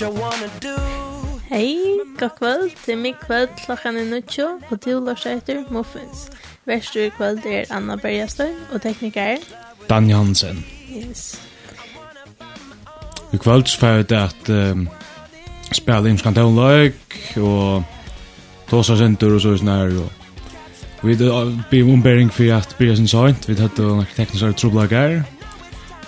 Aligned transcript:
you 0.00 0.20
wanna 0.22 0.50
do 0.60 0.76
Hei, 1.48 1.76
god 2.18 2.30
kvöld, 2.38 2.70
det 2.86 2.92
er 2.92 2.96
mig 2.96 3.14
kvöld, 3.14 3.48
klokkan 3.66 3.96
er 3.96 4.04
nuttjo, 4.04 4.46
og 4.70 4.84
du 4.84 5.00
lars 5.04 5.26
etter 5.26 5.64
Muffins. 5.70 6.30
Verstur 6.64 7.00
i 7.00 7.08
kvöld 7.08 7.46
er 7.46 7.64
Anna 7.70 7.96
Bergastøy, 7.96 8.50
og 8.72 8.82
tekniker 8.82 9.20
er... 9.20 9.36
Dan 9.90 10.10
Jansen. 10.10 10.64
Yes. 10.96 11.40
I 13.32 13.36
kvöld 13.36 13.66
så 13.66 13.78
får 13.78 14.02
det 14.02 14.16
at 14.16 14.48
um, 14.48 14.88
spela 15.72 16.08
inn 16.08 16.18
like 16.18 17.40
og 17.40 17.84
tåsa 18.68 18.96
senter 18.96 19.34
og 19.34 19.40
så 19.40 19.54
i 19.54 19.58
snær, 19.58 19.86
og 20.02 20.10
vi 21.02 21.16
blir 21.70 21.92
ombering 21.92 22.32
for 22.32 22.56
at 22.56 22.74
blir 22.78 22.96
sin 22.96 23.08
sant, 23.08 23.48
vi 23.48 23.54
tatt 23.54 23.78
og 23.78 24.04
teknisk 24.16 24.56
trublag 24.56 24.90
her, 24.90 25.22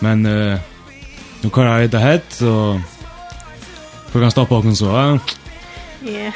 men 0.01 0.27
uh, 0.27 0.59
nu 1.43 1.48
kan 1.48 1.65
jeg 1.65 1.93
det 1.93 2.01
hett, 2.01 2.43
og... 2.43 2.80
Du 4.12 4.20
kan 4.20 4.30
stoppa 4.30 4.54
oss 4.54 4.78
så, 4.78 4.86
ja? 4.86 5.18
Ja. 6.02 6.32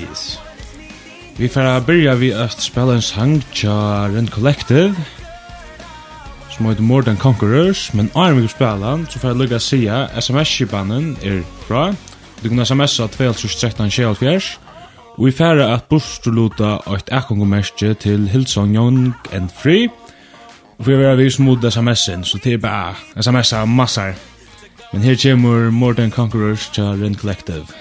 Yes. 0.00 0.38
Vi 1.36 1.48
får 1.48 1.80
börja 1.80 2.14
vi 2.14 2.34
att 2.34 2.60
spela 2.60 2.94
en 2.94 3.02
sang 3.02 3.42
tja 3.52 4.08
Rent 4.08 4.30
Collective 4.30 4.94
som 6.56 6.66
heter 6.66 6.82
More 6.82 7.04
Than 7.04 7.16
Conquerors, 7.16 7.92
men 7.92 8.10
arm 8.14 8.40
vi 8.40 8.48
spela 8.48 9.06
så 9.08 9.18
får 9.18 9.30
jag 9.30 9.36
lugga 9.36 9.60
sia 9.60 10.08
sms-kipanen 10.08 11.16
er 11.22 11.42
bra. 11.68 11.94
Du 12.40 12.48
kan 12.48 12.66
smsa 12.66 13.06
2.13.24 13.06 14.58
og 15.16 15.26
vi 15.26 15.32
får 15.32 15.60
at 15.64 15.88
borstoluta 15.88 16.78
ett 16.86 17.08
et 17.08 17.12
ekongommerskje 17.18 17.94
til 17.94 18.28
Hillsong 18.28 18.74
Young 18.76 19.14
and 19.32 19.50
Free 19.62 19.88
og 20.78 20.86
vi 20.86 20.96
får 20.96 21.16
vi 21.16 21.30
smod 21.30 21.64
sms-en, 21.70 22.24
så 22.24 22.38
det 22.44 22.52
er 22.52 22.58
bare 22.58 22.94
sms-a 23.16 23.64
massar. 23.64 24.14
Men 24.92 25.02
her 25.02 25.14
kommer 25.16 25.70
More 25.70 25.94
Than 25.94 26.10
Conquerors 26.10 26.70
tja 26.70 27.00
Rent 27.00 27.18
Collective. 27.18 27.74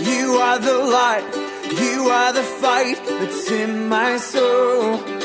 You 0.00 0.34
are 0.34 0.58
the 0.58 0.78
light, 0.78 1.24
you 1.80 2.08
are 2.08 2.32
the 2.32 2.42
fight 2.42 2.98
that's 3.20 3.50
in 3.50 3.88
my 3.88 4.16
soul. 4.18 5.17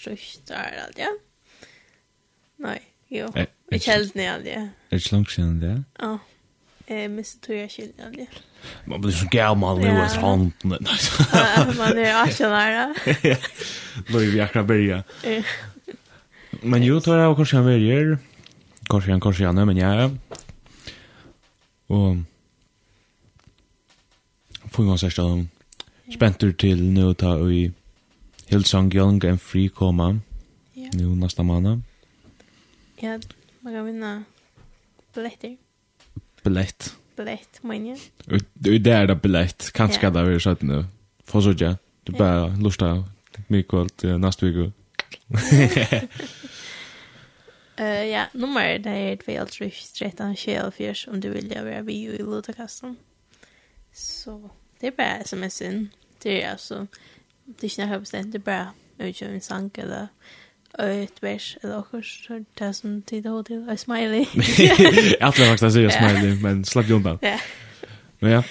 skjøttar 0.00 0.76
alt, 0.86 0.98
ja? 0.98 1.10
Nei, 2.60 2.78
jo. 3.12 3.28
Vi 3.70 3.80
kjelt 3.80 4.16
ned 4.18 4.28
alt, 4.32 4.48
ja. 4.48 4.66
Er 4.90 4.96
det 4.96 5.02
ikke 5.04 5.16
langt 5.16 5.32
siden 5.34 5.60
det? 5.62 5.76
Ja. 6.00 6.16
Jeg 6.90 7.10
mistet 7.14 7.44
tog 7.46 7.54
jeg 7.54 7.70
kjelt 7.70 8.00
alt, 8.02 8.16
ja. 8.18 8.26
Man 8.90 9.00
blir 9.00 9.14
så 9.14 9.28
gammal 9.30 9.78
nu 9.78 9.86
han. 9.86 10.52
Ja, 10.64 11.64
Man 11.78 11.98
er 11.98 12.24
ikke 12.26 12.48
nær, 12.50 12.70
ja. 12.74 13.36
Nå 14.10 14.18
er 14.18 14.32
vi 14.32 14.42
akkurat 14.42 14.66
byrja. 14.66 15.02
Men 16.62 16.82
jo, 16.84 16.98
tar 17.00 17.22
jeg 17.22 17.36
kanskje 17.38 17.60
han 17.60 17.68
verger. 17.68 18.16
Kanskje 18.90 19.14
han, 19.14 19.22
kanskje 19.22 19.46
han, 19.46 19.66
men 19.66 19.78
jeg... 19.78 20.10
Og... 21.88 22.18
Få 24.70 24.82
en 24.82 24.90
gang 24.92 25.00
sørst 25.02 25.18
av 25.18 25.30
dem. 25.32 25.46
Spentur 26.10 26.52
til 26.58 26.82
nu 26.94 27.12
ta 27.14 27.36
og 27.38 27.50
i 27.54 27.64
Hillsong 28.50 28.94
Young 28.94 29.26
and 29.26 29.40
Free 29.40 29.68
komma. 29.68 30.18
Ja. 30.72 30.90
Nu 30.92 31.06
nästa 31.06 31.42
månad. 31.42 31.82
Ja, 32.96 33.18
man 33.60 33.72
kan 33.72 33.86
vinna 33.86 34.24
biljetter. 35.14 35.56
Biljett. 36.42 36.96
Biljett, 37.16 37.58
men 37.62 37.86
ja. 37.86 37.96
Det 38.54 38.70
är 38.70 38.78
där 38.78 39.06
det 39.06 39.14
biljett. 39.14 39.70
Kanske 39.72 40.06
ja. 40.06 40.10
det 40.10 40.24
vi 40.24 40.34
är 40.34 40.48
att 40.48 40.62
nu. 40.62 40.84
Får 41.24 41.40
så 41.40 41.54
ja. 41.58 41.76
Du 42.02 42.12
bara 42.12 42.46
lusta 42.46 43.04
mycket 43.46 44.02
nästa 44.02 44.46
vecka. 44.46 44.70
Eh 47.76 48.04
ja, 48.04 48.24
nummer 48.32 48.78
det 48.78 48.90
är 48.90 49.16
213 49.16 50.36
om 51.08 51.20
du 51.20 51.30
vill 51.30 51.50
göra 51.50 51.82
vi 51.82 51.92
i 51.92 52.18
Lutakastan. 52.18 52.96
Så 53.92 54.50
det 54.80 54.86
är 54.86 54.92
bara 54.92 55.16
sms 55.16 55.62
in. 55.62 55.88
Det 56.22 56.42
är 56.42 56.50
alltså 56.50 56.86
det 57.56 57.66
er 57.66 57.72
ikke 57.72 57.86
noe 57.86 58.00
bestemt, 58.04 58.32
det 58.32 58.40
er 58.40 58.46
bare, 58.46 58.70
jeg 58.98 59.14
ikke, 59.14 59.28
en 59.34 59.40
sang 59.40 59.70
eller 59.78 60.06
et 60.78 61.22
vers 61.22 61.56
eller 61.62 61.82
noe 61.92 62.02
så 62.06 62.40
det 62.58 62.66
er 62.66 62.72
som 62.72 63.02
tid 63.02 63.26
og 63.26 63.46
til, 63.46 63.64
og 63.68 63.78
smiley. 63.78 64.24
Jeg 65.24 65.32
tror 65.34 65.50
faktisk 65.50 65.62
jeg 65.62 65.72
sier 65.72 65.94
smiley, 65.94 66.36
men 66.42 66.64
slapp 66.64 66.88
jo 66.88 67.00
undan. 67.00 67.18
Ja. 67.22 67.38
Men 68.20 68.30
ja, 68.30 68.42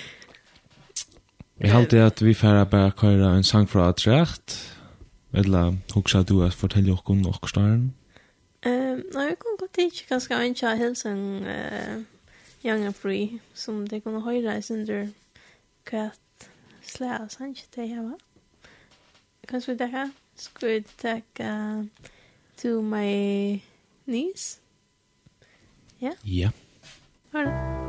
jeg 1.60 1.72
halte 1.72 2.01
at 2.01 2.25
vi 2.25 2.34
færre 2.34 2.66
bare 2.66 2.92
køyre 2.92 3.38
en 3.38 3.44
sang 3.44 3.69
fra 3.69 3.90
Atrecht, 3.90 4.78
eller 5.34 5.75
hoksa 5.94 6.22
du 6.24 6.44
at 6.44 6.54
fortelle 6.54 6.88
dere 6.88 7.04
om 7.06 7.24
dere 7.24 7.50
større? 7.50 7.74
Um, 8.66 9.02
Nei, 9.13 9.25
jeg 9.28 9.36
kunne 9.40 9.57
godt 9.60 9.78
ikke 9.78 10.06
ganske 10.10 10.40
ønske 10.40 10.68
av 10.68 10.78
hilsen 10.80 11.19
uh, 11.44 12.00
Young 12.66 12.86
and 12.86 12.95
Free, 12.95 13.42
som 13.54 13.88
de 13.88 14.00
kunne 14.00 14.22
høre 14.24 14.57
i 14.57 14.62
synder 14.62 15.07
kvett 15.86 16.48
slæs, 16.84 17.36
han 17.40 17.50
ikke 17.50 17.68
det 17.75 17.90
jeg 17.90 18.04
var 18.04 18.18
kanske 19.50 19.74
det 19.74 19.86
här 19.86 20.10
vi 20.68 20.81
tacka 20.81 21.86
to 22.56 22.81
my 22.81 23.60
niece. 24.06 24.60
Ja. 25.98 26.13
Yeah? 26.24 26.51
Ja. 27.31 27.40
Yeah. 27.40 27.89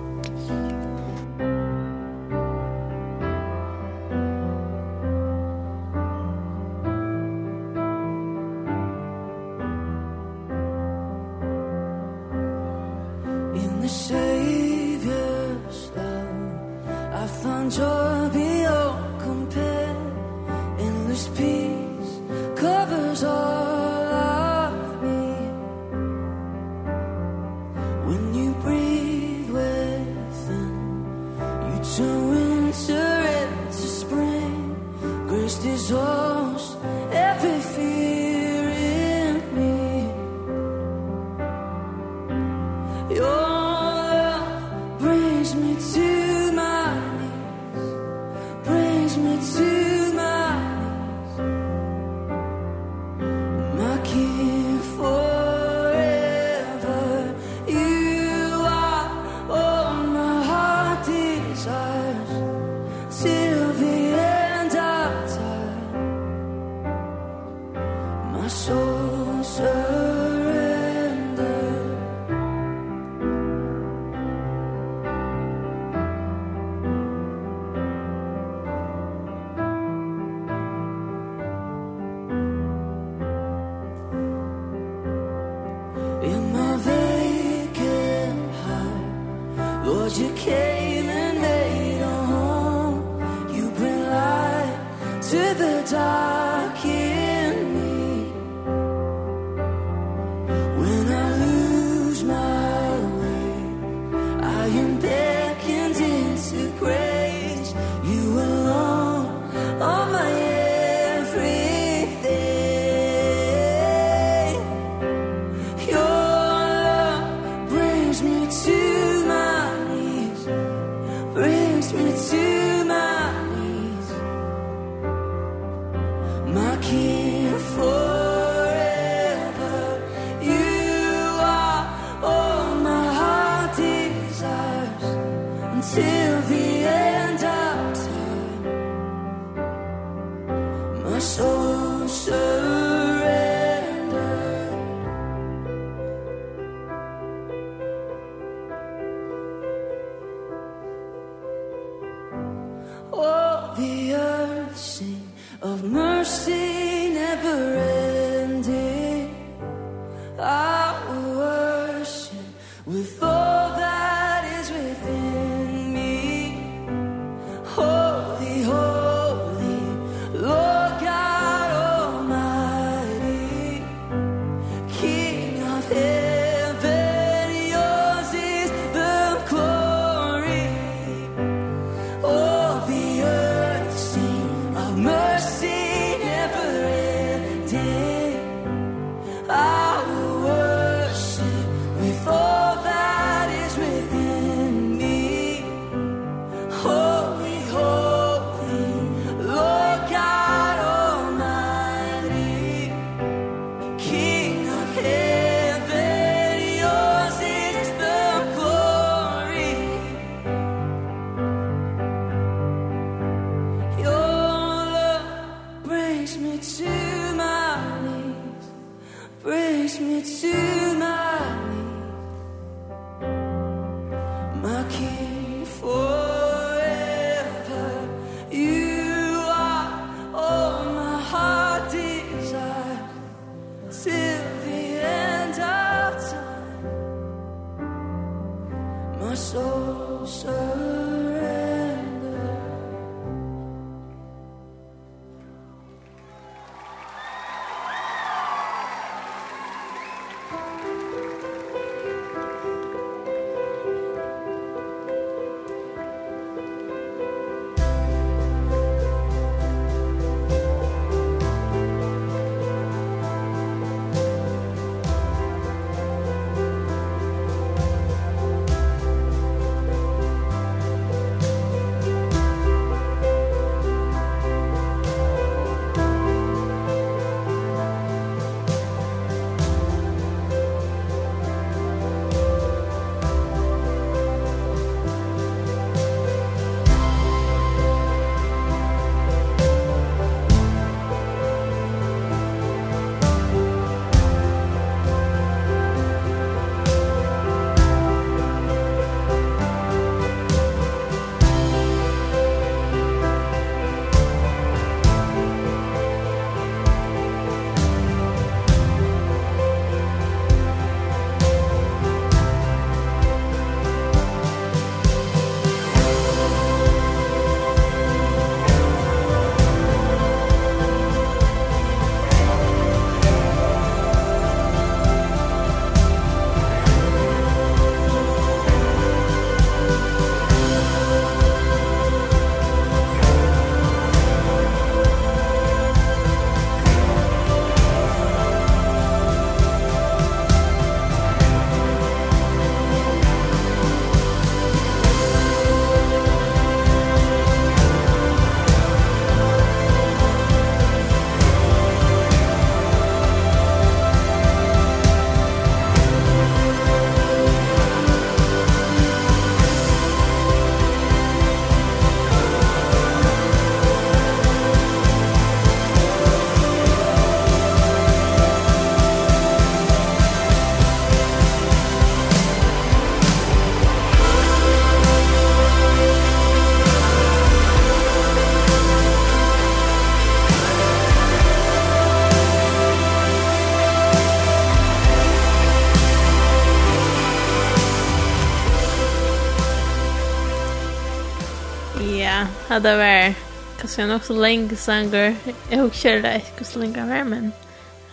Ja, 392.70 392.78
det 392.78 392.92
var 392.98 393.32
kanskje 393.80 394.04
nok 394.06 394.22
så 394.22 394.34
lenge 394.38 394.76
sanger. 394.78 395.32
Jeg 395.70 395.78
har 395.78 395.88
ikke 395.88 395.96
kjørt 395.98 396.22
det 396.22 396.34
ikke 396.38 396.64
så 396.68 396.78
lenge 396.78 397.00
han 397.00 397.08
var, 397.10 397.24
men 397.26 397.52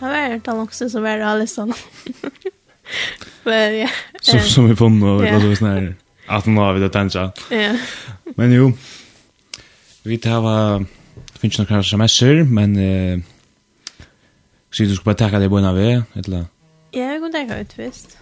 han 0.00 0.10
var 0.10 0.32
det 0.34 0.54
langste 0.58 0.88
som 0.90 1.04
var 1.06 1.20
alle 1.22 1.44
sånn. 1.46 1.70
men 3.46 3.76
ja. 3.84 3.90
Så, 4.18 4.40
som 4.50 4.66
vi 4.66 4.74
funnet, 4.74 5.04
og 5.06 5.20
hva 5.22 5.36
det 5.38 5.50
var 5.52 5.60
sånn 5.60 5.70
her. 5.70 5.86
At 6.26 6.48
nå 6.50 6.64
har 6.64 6.74
vi 6.74 6.82
det 6.82 6.88
tensja. 6.96 7.28
Ja. 7.54 7.68
Men 8.34 8.54
jo, 8.56 8.72
vi 10.10 10.18
tar 10.26 10.42
hva, 10.42 10.56
det 10.80 11.38
finnes 11.38 11.60
noen 11.62 11.86
sms'er, 11.86 12.42
men 12.50 12.74
eh, 12.82 13.22
så 14.74 14.88
du 14.88 14.96
skal 14.96 15.12
bare 15.12 15.20
takke 15.22 15.42
deg 15.44 15.52
på 15.54 15.60
en 15.60 15.68
av 15.70 15.78
det, 15.78 15.92
eller? 16.18 16.48
Ja, 16.96 17.12
jeg 17.12 17.22
kan 17.22 17.36
takke 17.38 17.60
ut, 17.62 17.78
visst. 17.78 18.18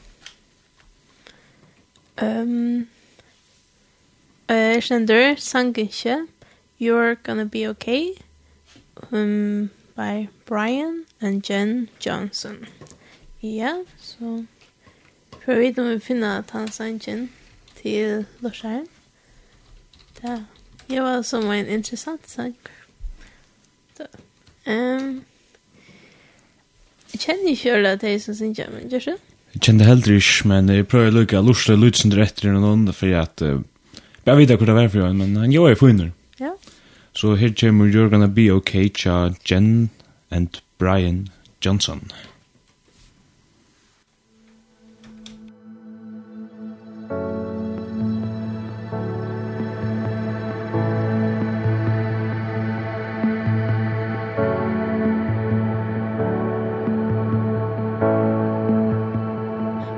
Um, 2.20 2.84
Eh, 4.48 4.80
Shender 4.80 5.36
Sangenche, 5.36 6.28
You're 6.78 7.16
Gonna 7.24 7.46
Be 7.46 7.66
Okay 7.66 8.14
um, 9.10 9.70
by 9.96 10.28
Brian 10.44 11.04
and 11.20 11.42
Jen 11.42 11.88
Johnson. 11.98 12.66
Ja, 13.42 13.74
så 13.98 14.44
prøver 15.30 15.60
vi 15.60 15.80
om 15.80 15.88
vi 15.88 15.98
finner 15.98 16.38
at 16.38 16.50
han 16.50 16.68
sangen 16.68 17.30
til 17.82 18.26
Lorsheim. 18.40 18.86
Det 20.22 20.44
ja, 20.90 21.02
var 21.02 21.22
som 21.22 21.50
en 21.50 21.66
interessant 21.66 22.30
sang. 22.30 22.56
Så, 23.96 24.06
um, 24.66 25.24
jeg 27.12 27.20
kjenner 27.20 27.50
ikke 27.50 27.72
alle 27.72 27.88
at 27.88 28.02
jeg 28.02 28.22
som 28.22 28.34
synger, 28.34 28.70
men 28.70 28.90
gjør 28.90 29.10
det? 29.10 29.20
Jeg 29.54 29.62
kjenner 29.62 29.84
heller 29.84 30.18
ikke, 30.20 30.48
men 30.48 30.68
jeg 30.68 30.86
prøver 30.86 31.10
å 31.10 31.16
lukke 31.20 31.42
lortet 31.42 31.78
lutsen 31.78 32.12
etter 32.12 32.54
noen, 32.54 32.92
for 32.92 33.14
at 33.18 33.42
uh, 33.42 33.62
Jag 34.28 34.36
vet 34.36 34.50
inte 34.50 34.64
hur 34.64 34.66
det 34.66 34.72
var 34.72 34.88
för 34.88 34.98
honom, 34.98 35.18
men 35.18 35.36
han 35.36 35.52
gör 35.52 35.68
ju 35.68 35.76
finner. 35.76 36.12
Ja. 36.36 36.56
Så 37.12 37.34
här 37.34 37.48
kommer 37.48 37.84
you're 37.84 38.08
gonna 38.08 38.28
be 38.28 38.50
okay 38.50 38.88
tja 38.88 39.34
Jen 39.44 39.88
and 40.30 40.58
Brian 40.78 41.30
Johnson. 41.60 42.12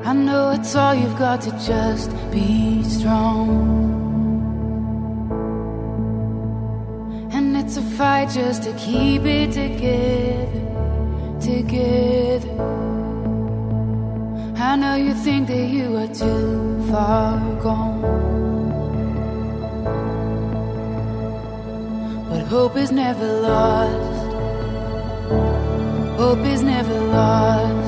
I 0.04 0.12
know 0.12 0.52
it's 0.52 0.76
all 0.76 0.94
you've 0.94 1.18
got 1.18 1.40
to 1.42 1.50
just 1.66 2.10
be 2.30 2.84
strong 2.84 3.87
fight 7.98 8.30
just 8.30 8.62
to 8.62 8.72
keep 8.74 9.22
it 9.24 9.50
together 9.50 10.68
together. 11.40 12.54
I 14.56 14.76
know 14.76 14.94
you 14.94 15.14
think 15.14 15.48
that 15.48 15.66
you 15.76 15.96
are 15.96 16.06
too 16.06 16.86
far 16.90 17.40
gone. 17.60 18.02
But 22.30 22.42
hope 22.46 22.76
is 22.76 22.92
never 22.92 23.28
lost. 23.40 24.26
Hope 26.20 26.44
is 26.54 26.62
never 26.62 26.98
lost. 27.16 27.87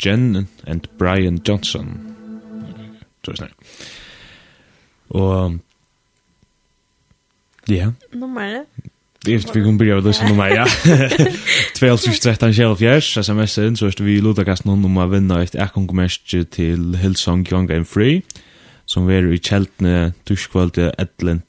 Jen 0.00 0.48
and 0.66 0.88
Brian 0.98 1.40
Johnson. 1.48 2.00
Så 3.24 3.30
er 3.30 3.36
snakk. 3.36 3.52
Og... 5.08 5.58
Ja. 7.68 7.90
Nummeret? 8.14 8.66
Det 9.26 9.54
vi 9.54 9.62
kan 9.62 9.78
börja 9.78 9.94
med 9.94 10.04
det 10.04 10.28
nummer, 10.28 10.46
ja. 10.46 10.66
2013 11.80 12.52
själv 12.52 12.76
fjärs, 12.76 13.16
sms-en, 13.18 13.76
så 13.76 13.86
er 13.86 14.04
vi 14.04 14.16
i 14.16 14.20
Lodakasten 14.20 14.70
om 14.70 14.98
å 14.98 15.06
vinne 15.10 15.40
et 15.42 15.56
ekonkommerske 15.58 16.44
til 16.54 16.94
Hillsong 16.96 17.42
Young 17.50 17.70
and 17.74 17.88
Free, 17.90 18.22
som 18.86 19.10
er 19.10 19.26
i 19.26 19.40
kjeltene 19.42 20.12
torskvalde 20.28 20.92
11. 20.98 21.42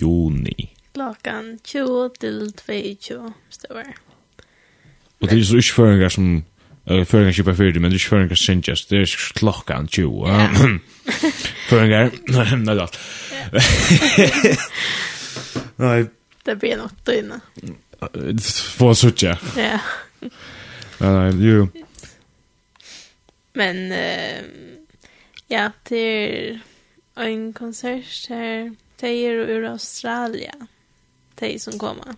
juni. 0.00 0.70
Klockan 0.96 1.58
20 1.64 2.08
till 2.20 2.52
22, 2.56 3.32
står 3.50 3.82
det. 3.82 3.94
Og 5.20 5.28
det 5.28 5.38
er 5.38 5.44
så 5.44 5.60
ikke 5.60 5.74
føringer 5.74 6.08
som 6.08 6.30
Eh 6.90 7.04
förringar 7.04 7.32
köpa 7.32 7.54
för 7.54 7.64
det 7.64 7.80
men 7.80 7.90
det 7.90 7.98
förringar 7.98 8.34
synjas 8.34 8.86
det 8.86 8.96
är 8.96 9.06
klokkan 9.34 9.88
20. 9.88 10.26
Förringar 11.68 12.10
nei, 12.56 12.74
då. 12.76 12.88
Nei. 15.84 16.06
Det 16.42 16.56
blir 16.56 16.76
något 16.76 17.04
då 17.04 17.12
inne. 17.12 17.40
Få 18.76 18.94
sucha. 18.94 19.38
Ja. 19.56 19.78
Nei, 20.98 21.12
nei, 21.12 21.48
jo. 21.48 21.68
Men 23.52 23.92
uh, 23.92 24.44
ja, 25.48 25.70
det 25.88 25.98
er 25.98 26.60
en 27.16 27.52
konsert 27.52 28.28
her, 28.28 28.76
Det 29.00 29.08
er 29.08 29.32
ur 29.34 29.64
Australia, 29.70 30.54
Det 31.40 31.62
som 31.62 31.78
kommer. 31.78 32.14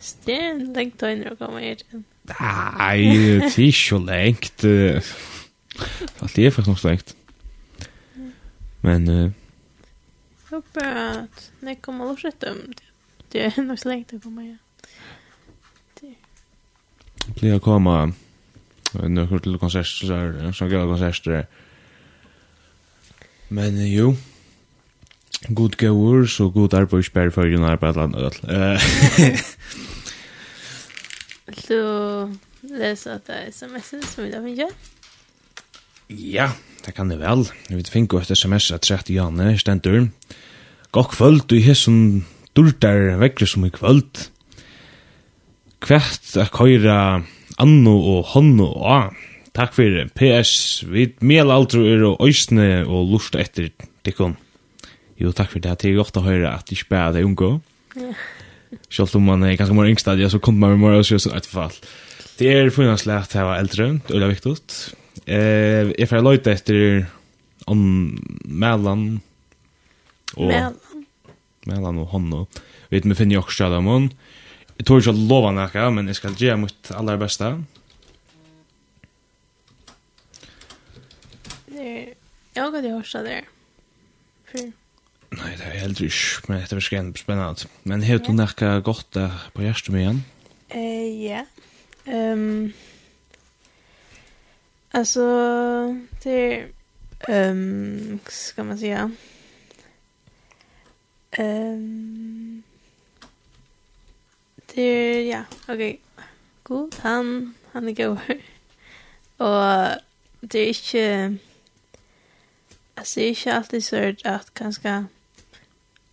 Så 0.00 0.16
det 0.24 0.34
er 0.34 0.50
en 0.50 0.72
lengt 0.72 0.98
då 0.98 1.06
å 1.06 1.36
komme 1.36 1.36
kommer 1.38 1.60
hit. 1.60 1.84
Mm. 1.92 2.04
Nei, 2.26 3.00
det 3.12 3.52
er 3.52 3.58
ikke 3.66 3.98
lengt. 4.06 4.64
Alt 6.22 6.38
er 6.38 6.50
faktisk 6.50 6.66
nok 6.66 6.84
lengt. 6.84 7.16
Men... 8.82 9.08
Uh, 9.08 9.32
jeg 10.46 10.62
håper 10.62 10.84
at 10.84 11.52
när 11.60 11.70
jag 11.70 11.82
kommer 11.82 12.04
loss 12.04 12.24
rätt 12.24 12.44
om 12.44 12.56
det. 12.68 12.82
Det 13.32 13.40
er 13.44 13.62
nok 13.62 13.78
så 13.78 13.88
lengt 13.88 14.12
å 14.14 14.18
komme 14.22 14.44
igen. 14.44 14.58
Det 17.26 17.34
blir 17.40 17.54
att 17.54 17.62
komma 17.62 18.12
några 18.92 19.38
til 19.38 19.58
konserter, 19.58 20.52
som 20.52 20.68
gala 20.70 20.86
konserter. 20.86 21.46
Men 23.48 23.76
jo, 23.86 24.16
god 25.48 25.76
gavur, 25.76 26.26
så 26.26 26.48
god 26.50 26.74
arbeid, 26.74 27.04
spärr 27.04 27.30
för 27.30 27.54
att 27.54 27.60
arbeta 27.60 28.00
land. 28.00 28.16
Vil 31.46 31.62
du 31.68 32.74
lese 32.74 33.12
at 33.14 33.26
det 33.28 33.36
er 33.38 33.50
sms 33.54 33.92
som 34.10 34.24
vi 34.24 34.30
da 34.32 34.40
finner? 34.42 34.72
Ja, 36.10 36.50
det 36.84 36.94
kan 36.94 37.10
det 37.10 37.20
vel. 37.20 37.44
Vi 37.70 37.82
finnk 37.90 38.14
jo 38.14 38.22
et 38.22 38.30
sms 38.34 38.72
av 38.74 38.82
30 38.82 39.14
jane, 39.14 39.52
stendur. 39.58 40.08
Gokk 40.94 41.14
kvöld, 41.14 41.46
du 41.50 41.58
har 41.62 41.78
sånn 41.78 42.24
durtar 42.56 43.18
vekker 43.20 43.46
som 43.50 43.66
i 43.66 43.72
kvöld. 43.74 44.26
Kvært 45.82 46.34
a 46.40 46.46
køyra 46.50 46.98
anno 47.62 47.96
og 48.14 48.32
honno 48.34 48.70
og 48.72 48.86
a. 48.90 49.00
Takk 49.56 49.76
fyrir 49.76 50.10
PS, 50.18 50.84
vi 50.90 51.08
mel 51.24 51.52
aldru 51.52 51.84
er 51.88 52.02
og 52.10 52.24
òsne 52.26 52.84
og 52.84 53.12
lust 53.14 53.38
etter 53.38 53.70
dikkon. 54.04 54.34
Jo, 55.16 55.30
takk 55.32 55.54
fyrir 55.54 55.68
det. 55.70 55.78
Det 55.80 55.92
er 55.92 56.00
godt 56.02 56.18
å 56.20 56.26
høyra 56.26 56.56
at 56.58 56.66
de 56.68 56.76
spæra 56.76 57.14
deg 57.14 57.28
ungo. 57.28 57.54
Ja. 57.96 58.10
Selv 58.90 59.16
om 59.18 59.26
man 59.30 59.44
er 59.46 59.56
ganske 59.58 59.74
mer 59.76 59.88
yngstadier, 59.90 60.30
så 60.32 60.40
kunne 60.42 60.60
man 60.62 60.76
med 60.76 60.82
mer 60.84 61.00
og 61.00 61.06
sjøs 61.06 61.28
et 61.30 61.48
fall. 61.48 61.74
Det 62.36 62.48
er 62.52 62.72
funnet 62.74 63.00
slett 63.00 63.34
her 63.36 63.46
var 63.48 63.62
eldre, 63.62 63.92
det 64.08 64.18
er 64.18 64.32
viktig. 64.32 64.56
Eh, 65.26 65.92
jeg 65.96 66.08
får 66.10 66.24
løyte 66.24 66.52
etter 66.52 67.06
om 67.66 67.80
Mellan 68.44 69.06
og... 70.36 70.50
Melan. 70.50 71.04
Mellan 71.66 72.02
og 72.02 72.12
Honno. 72.12 72.44
Vi 72.90 72.98
vet, 72.98 73.08
vi 73.08 73.16
finner 73.18 73.38
jo 73.38 73.44
også 73.46 73.64
selv 73.64 73.80
om 73.80 73.90
hun. 73.90 74.10
Jeg 74.76 74.86
tror 74.86 75.00
ikke 75.00 75.14
at 75.16 75.24
lova 75.30 75.50
nekka, 75.56 75.88
men 75.96 76.10
jeg 76.10 76.18
skal 76.20 76.36
gjøre 76.38 76.60
mitt 76.66 76.92
aller 76.94 77.18
beste. 77.20 77.54
Det 81.72 81.82
er... 81.82 82.14
Jeg 82.56 82.64
har 82.64 82.72
gått 82.72 82.86
i 82.88 82.92
hørsa 82.94 83.20
der. 83.24 83.48
Fyr. 84.48 84.70
Nei, 85.30 85.50
det 85.56 85.66
er 85.66 85.78
heller 85.80 86.02
ikke, 86.02 86.42
men 86.48 86.60
det 86.60 86.72
er 86.72 86.80
skrevet 86.80 87.18
spennende. 87.18 87.68
Men 87.84 88.02
har 88.02 88.18
du 88.18 88.32
noe 88.32 88.80
godt 88.84 89.14
der 89.14 89.50
på 89.54 89.62
hjertet 89.62 89.92
med 89.92 90.00
igjen? 90.00 90.24
Eh, 90.70 91.24
ja. 91.24 91.44
Ehm 92.06 92.74
alltså 94.92 95.26
det 96.24 96.64
ehm 97.28 98.20
ska 98.28 98.64
man 98.64 98.78
säga. 98.78 99.10
Ehm 101.32 102.62
det 104.74 105.22
ja, 105.28 105.44
okej. 105.68 106.00
God 106.62 106.94
han 107.00 107.54
han 107.72 107.88
är 107.88 107.92
god. 107.92 108.18
Och 109.36 110.00
det 110.40 110.58
är 110.58 110.68
inte 110.68 111.38
alltså 112.94 113.20
det 113.20 113.26
är 113.26 113.28
inte 113.28 113.54
alltid 113.54 113.84
så 113.84 114.14
att 114.24 114.54
kanske 114.54 115.04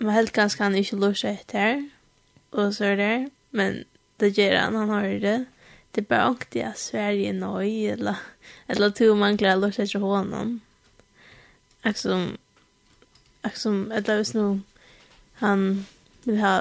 man 0.03 0.15
helt 0.15 0.33
ganske 0.33 0.63
han 0.63 0.75
ikke 0.75 0.99
lort 0.99 1.19
seg 1.21 1.39
etter, 1.39 1.83
og 2.51 2.73
så 2.75 2.91
er 2.91 2.95
det, 2.99 3.31
men 3.51 3.83
det 4.19 4.33
gjør 4.37 4.57
han, 4.59 4.75
han 4.75 4.89
har 4.89 5.09
det. 5.23 5.39
Det 5.95 6.01
er 6.01 6.09
bare 6.09 6.31
ikke 6.33 6.53
det 6.53 6.61
at 6.61 6.79
Sverige 6.79 7.29
er 7.29 7.33
nøy, 7.37 7.91
eller, 7.91 8.21
eller 8.67 8.89
to 8.89 9.13
mangler 9.15 9.59
lort 9.59 9.77
seg 9.77 9.87
etter 9.87 10.01
hånden. 10.01 10.61
Akkurat 11.83 13.59
som, 13.59 13.91
eller 13.91 14.15
hvis 14.21 14.33
nå, 14.33 14.47
han 15.41 15.85
vil 16.25 16.39
ha, 16.41 16.53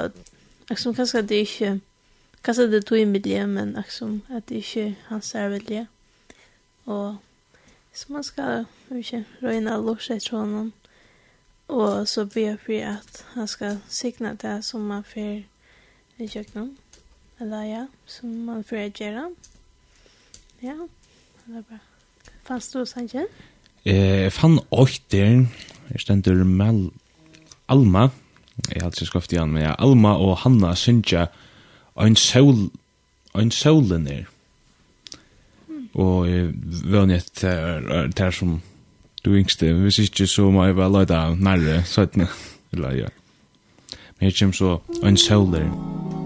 akkurat 0.68 0.83
som 0.83 0.94
kanskje 0.94 1.22
det 1.22 1.40
ikke, 1.46 1.72
kanskje 2.44 2.68
det 2.70 2.83
er 2.83 2.87
to 2.90 2.98
i 2.98 3.05
miljø, 3.09 3.46
men 3.46 3.76
akkurat 3.76 3.96
som 3.96 4.22
at 4.28 4.48
det 4.48 4.62
ikke 4.64 4.96
hans 5.09 5.35
er 5.35 5.48
vilje. 5.48 5.87
Og, 6.85 7.16
så 7.92 8.12
man 8.12 8.24
skal, 8.24 8.64
ikke, 8.90 9.24
røyne 9.42 9.78
lort 9.81 10.05
seg 10.05 10.20
etter 10.20 10.37
hånden. 10.37 10.72
Og 11.72 12.08
så 12.08 12.26
ber 12.28 12.40
jeg 12.40 12.58
for 12.66 12.88
at 12.92 13.24
han 13.35 13.48
skal 13.48 13.78
signa 13.88 14.35
det 14.37 14.58
som 14.64 14.85
man 14.85 15.04
får 15.08 15.40
i 16.20 16.28
kjøkkenen. 16.28 16.74
Eller 17.40 17.62
ja, 17.64 17.85
som 18.06 18.35
man 18.46 18.64
får 18.64 18.90
gjøre. 18.98 19.30
Ja, 20.62 20.76
det 21.46 21.56
er 21.56 21.64
bra. 21.70 21.78
Fanns 22.46 22.68
du 22.70 22.85
sannsyn? 22.87 23.30
Eh, 23.85 24.26
jeg 24.26 24.32
fann 24.32 24.61
åkter. 24.70 25.46
Jeg 25.90 26.04
stender 26.04 26.44
med 26.44 26.90
Alma. 27.68 28.08
Jeg 28.68 28.82
hadde 28.82 29.00
ikke 29.00 29.14
skoftet 29.14 29.38
igjen, 29.38 29.54
men 29.54 29.64
ja, 29.64 29.72
Alma 29.78 30.12
og 30.20 30.37
Hanna 30.44 30.74
synes 30.74 31.12
jeg 31.12 31.26
en 32.00 32.16
sol, 32.16 32.68
Ein 33.35 33.50
solen 33.50 34.06
er. 34.06 34.26
Og 35.94 36.28
jeg 36.28 36.50
vønner 36.85 37.20
til 37.32 38.11
det 38.16 38.35
som 38.35 38.58
du 39.24 39.35
yngste, 39.35 39.72
hvis 39.72 39.98
ikke 39.98 40.26
så 40.26 40.50
må 40.50 40.64
jeg 40.64 40.74
bare 40.74 40.92
løyda 40.92 41.35
nærre, 41.35 41.82
søttene, 41.85 42.26
eller 42.72 42.90
ja. 42.90 43.11
Men 44.18 44.30
jeg 44.30 44.35
kommer 44.38 44.52
så 44.54 44.78
en 45.06 45.16
søler. 45.16 46.21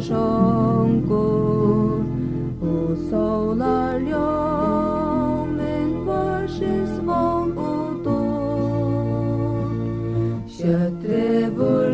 sjunkur 0.00 1.98
og 2.62 2.90
solar 3.10 3.98
ljómin 4.08 5.90
varsins 6.06 6.94
vong 7.08 7.58
og 7.58 7.90
dår 8.06 9.66
kjøtt 10.54 10.94
drevur 11.02 11.90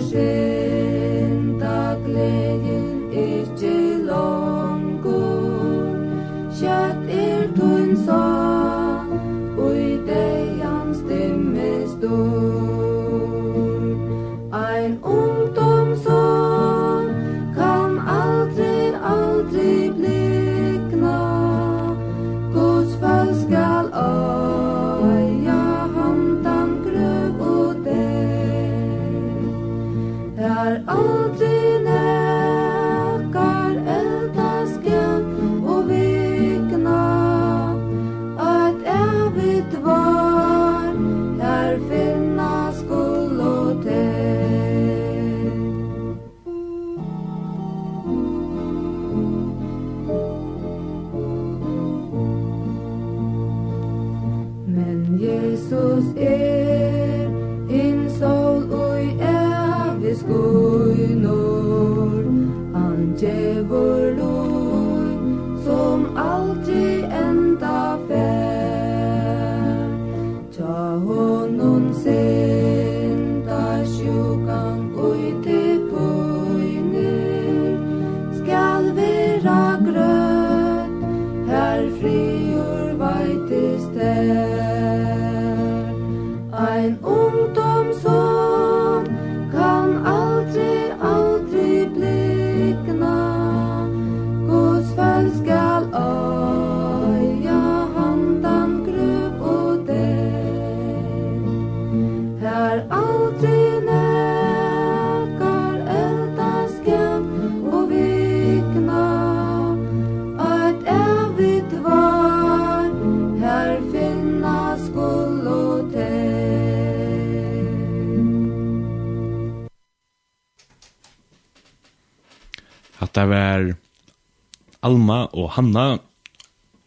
og 125.34 125.50
Hanna 125.56 125.98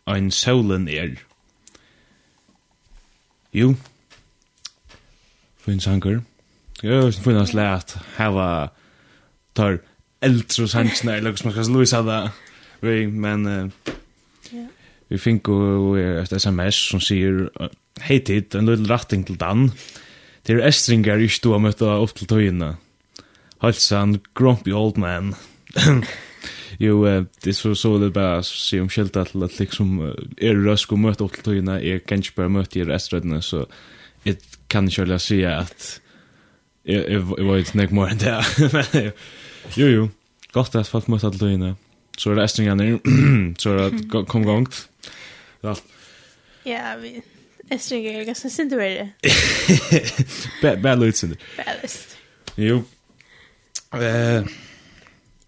ein 0.07 0.31
solen 0.31 0.87
er. 0.87 1.17
Jo. 3.53 3.75
Fin 5.59 5.79
sanker. 5.83 6.21
Jo, 6.83 7.11
sin 7.11 7.23
fin 7.23 7.39
as 7.41 7.53
lært 7.57 7.97
hava 8.15 8.69
tar 9.57 9.79
eldre 10.23 10.67
sansen 10.69 11.09
eller 11.09 11.27
lukkes 11.27 11.45
man 11.45 11.55
skal 11.55 11.71
luisa 11.73 12.01
det. 12.05 12.21
Vi, 12.81 13.05
men 13.09 13.45
uh, 13.45 13.93
yeah. 14.53 14.67
vi 15.09 15.17
fink 15.17 15.49
og 15.49 15.97
et 15.97 16.35
sms 16.37 16.81
som 16.91 17.01
sier 17.01 17.47
hei 18.05 18.19
tid, 18.21 18.53
en 18.55 18.69
liten 18.69 18.89
ratting 18.89 19.25
til 19.25 19.39
Dan. 19.41 19.71
Det 20.45 20.55
er 20.55 20.67
estringar 20.69 21.19
ikke 21.19 21.43
du 21.43 21.51
har 21.55 21.63
møtt 21.63 21.81
opp 21.81 22.13
til 22.15 22.29
tøyene. 22.29 22.75
Halsan, 23.63 24.19
grumpy 24.37 24.71
old 24.71 25.01
man. 25.01 25.33
Jo, 26.79 27.05
eh, 27.07 27.23
det 27.43 27.49
er 27.49 27.53
så 27.53 27.75
så 27.75 27.97
det 27.97 28.13
bara 28.13 28.43
se 28.43 28.79
om 28.79 28.89
skilta 28.89 29.25
till 29.25 29.43
att 29.43 29.59
liksom 29.59 30.01
är 30.01 30.15
er 30.37 30.55
rösk 30.55 30.91
och 30.91 30.99
möta 30.99 31.23
upp 31.23 31.33
till 31.33 31.43
tygna 31.43 31.81
är 31.81 31.99
kanske 31.99 32.33
bara 32.35 32.49
möta 32.49 32.79
i 32.79 32.83
reströdna 32.83 33.41
så 33.41 33.65
det 34.23 34.39
kan 34.67 34.85
inte 34.85 35.01
jag 35.01 35.21
säga 35.21 35.57
att 35.57 36.01
jag 36.83 37.19
var 37.19 37.57
inte 37.57 37.77
nek 37.77 37.91
mer 37.91 38.07
än 38.07 38.17
det. 38.17 38.45
Jo, 39.75 39.87
jo. 39.87 40.09
Gott 40.51 40.75
att 40.75 40.87
folk 40.87 41.07
möta 41.07 41.31
till 41.31 41.39
tygna. 41.39 41.75
Så 42.17 42.31
är 42.31 42.35
det 42.35 42.43
ästringarna 42.43 42.99
så 43.57 43.69
är 43.69 43.77
det 43.77 44.25
kom 44.25 44.43
gångt. 44.43 44.89
Ja. 45.61 45.75
Ja, 46.63 46.95
vi 47.01 47.21
ästringar 47.69 48.11
er 48.11 48.23
ganske 48.23 48.49
sint 48.49 48.73
över 48.73 48.89
det. 48.89 49.09
Bad, 50.61 50.81
bad 50.81 50.99
lutsande. 50.99 51.35
Bad. 51.57 51.89
Jo. 52.55 52.83
Eh... 53.93 54.43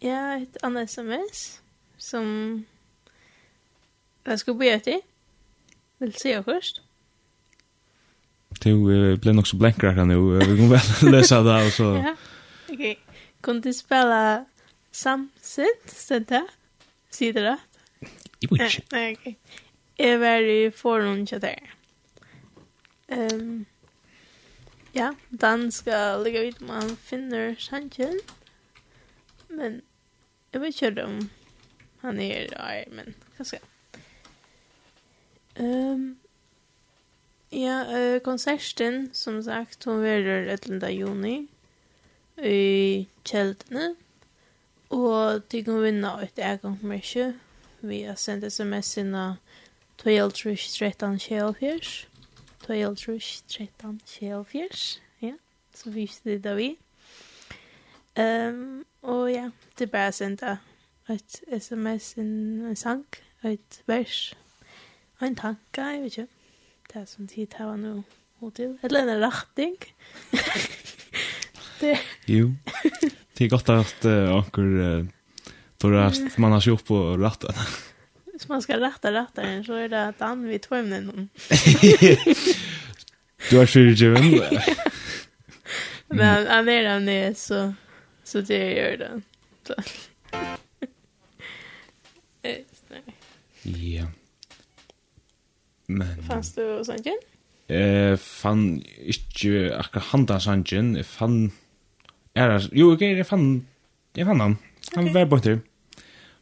Ja, 0.01 0.37
et 0.39 0.57
annet 0.63 0.89
sms 0.89 1.61
som 1.97 2.25
jeg 4.25 4.39
skal 4.39 4.55
be 4.55 4.69
etter. 4.71 5.01
Vil 5.99 6.13
se 6.13 6.43
först. 6.43 6.81
Du 8.63 8.69
uh, 8.69 9.19
blev 9.19 9.35
nog 9.35 9.47
så 9.47 9.55
blänkare 9.57 9.91
här 9.91 10.05
nu. 10.05 10.39
Vi 10.39 10.45
kommer 10.57 11.01
väl 11.01 11.11
läsa 11.11 11.43
det 11.43 11.65
och 11.65 11.73
så. 11.73 11.83
ja, 11.83 12.15
okej. 12.63 12.75
Okay. 12.75 12.95
Kan 13.41 13.61
du 13.61 13.73
spela 13.73 14.45
samsitt, 14.91 15.89
Sier 17.09 17.33
det 17.33 17.43
rett? 17.43 17.59
Jag 18.39 18.57
vet 18.57 18.73
ikke. 18.73 18.83
Nei, 18.91 19.13
ok. 19.13 19.35
Jeg 19.99 20.19
var 20.19 20.45
i 20.45 20.71
forum 20.71 21.25
til 21.25 21.41
det. 21.41 21.59
Um, 23.11 23.65
ja, 24.95 25.13
Dan 25.29 25.71
skal 25.71 26.23
ligge 26.23 26.47
ut 26.47 26.61
om 26.61 26.69
han 26.69 26.97
finner 26.97 27.55
sanchen. 27.57 28.19
Men 29.49 29.81
Jag 30.51 30.59
vet 30.59 30.81
inte 30.81 31.03
om 31.03 31.29
han 32.01 32.19
är 32.19 32.61
arg, 32.61 32.85
men 32.91 33.13
kanske. 33.37 33.59
Um, 35.55 36.19
ja, 37.49 37.97
uh, 37.97 38.19
konserten, 38.19 39.09
som 39.13 39.43
sagt, 39.43 39.83
hon 39.83 40.01
verar 40.01 40.45
11. 40.45 40.89
juni 40.89 41.47
i 42.37 43.07
kjeldene. 43.23 43.95
Og 44.89 45.41
de 45.51 45.63
kan 45.63 45.83
vinna 45.83 46.21
et 46.23 46.39
egenkommerkje 46.39 47.33
vi 47.79 48.03
har 48.03 48.15
sendt 48.15 48.45
sms 48.49 48.97
inna 48.97 49.37
12-13-24. 50.01 52.05
12-13-24. 52.65 54.99
Ja, 55.19 55.33
så 55.73 55.89
visste 55.89 56.29
det 56.29 56.43
da 56.43 56.53
vi. 56.53 56.77
Um, 58.15 58.85
Og 59.01 59.31
ja, 59.31 59.49
det 59.77 59.87
er 59.87 59.91
bare 59.91 60.11
sendt 60.11 60.43
et 61.09 61.39
sms, 61.61 62.13
en, 62.17 62.31
en 62.69 62.75
sang, 62.75 63.05
et 63.43 63.81
vers, 63.87 64.33
og 65.19 65.27
en 65.27 65.35
tanke, 65.35 65.81
jeg 65.81 66.01
vet 66.03 66.17
ikke. 66.17 66.27
Det 66.89 67.01
er 67.01 67.05
som 67.05 67.27
tid 67.27 67.55
her 67.57 67.69
var 67.69 67.77
noe 67.79 68.03
hodil. 68.41 68.77
Eller 68.83 69.07
en 69.07 69.23
retning. 69.23 69.75
det... 71.81 71.97
Jo. 72.27 72.51
Det 73.37 73.45
er 73.45 73.51
godt 73.51 73.69
at 73.71 74.05
uh, 74.05 74.35
anker 74.37 74.69
uh, 74.79 75.05
tror 75.79 75.95
jeg 75.95 76.31
man 76.37 76.55
har 76.55 76.63
kjøpt 76.65 76.87
på 76.87 77.01
rettene. 77.19 77.67
Hvis 78.33 78.47
man 78.49 78.63
skal 78.63 78.83
rette 78.83 79.11
retteren, 79.11 79.63
så 79.67 79.81
er 79.83 79.91
det 79.91 79.99
at 79.99 80.23
han 80.23 80.45
vil 80.47 80.59
tog 80.63 80.85
med 80.87 81.09
noen. 81.09 81.29
du 83.49 83.53
har 83.57 83.67
skjørt, 83.67 83.99
Jevin. 83.99 84.39
Men 86.09 86.47
han 86.47 86.71
er 86.71 86.89
han 86.93 87.09
er, 87.11 87.33
så... 87.35 87.73
Så 88.29 88.41
det 88.41 88.73
gör 88.73 88.97
det. 88.97 89.21
Så. 89.63 89.73
Ja. 93.63 94.07
Men... 95.85 96.23
Fanns 96.23 96.53
du 96.55 96.83
sangen? 96.85 97.19
Eh, 97.67 98.17
fann 98.17 98.83
inte 98.97 99.77
akkurat 99.77 100.03
handa 100.03 100.39
sanjen, 100.39 100.95
Jeg 100.95 101.05
fann... 101.05 101.51
Er, 102.35 102.69
jo, 102.71 102.93
okej, 102.93 103.17
jeg 103.17 103.27
fann... 103.27 103.67
jag 104.15 104.27
fann 104.27 104.39
han. 104.39 104.57
Han 104.95 105.03
okay. 105.03 105.13
var 105.13 105.25
bort 105.25 105.43
bare 105.43 105.59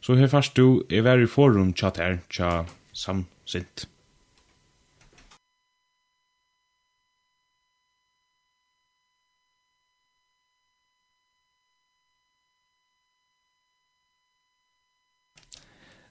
Så 0.00 0.14
här 0.14 0.28
fast 0.28 0.54
du, 0.54 0.86
är 0.88 1.02
var 1.02 1.18
i 1.18 1.26
forum 1.26 1.74
chat 1.74 1.96
her, 1.96 2.18
tja 2.30 2.66
samsint. 2.92 3.88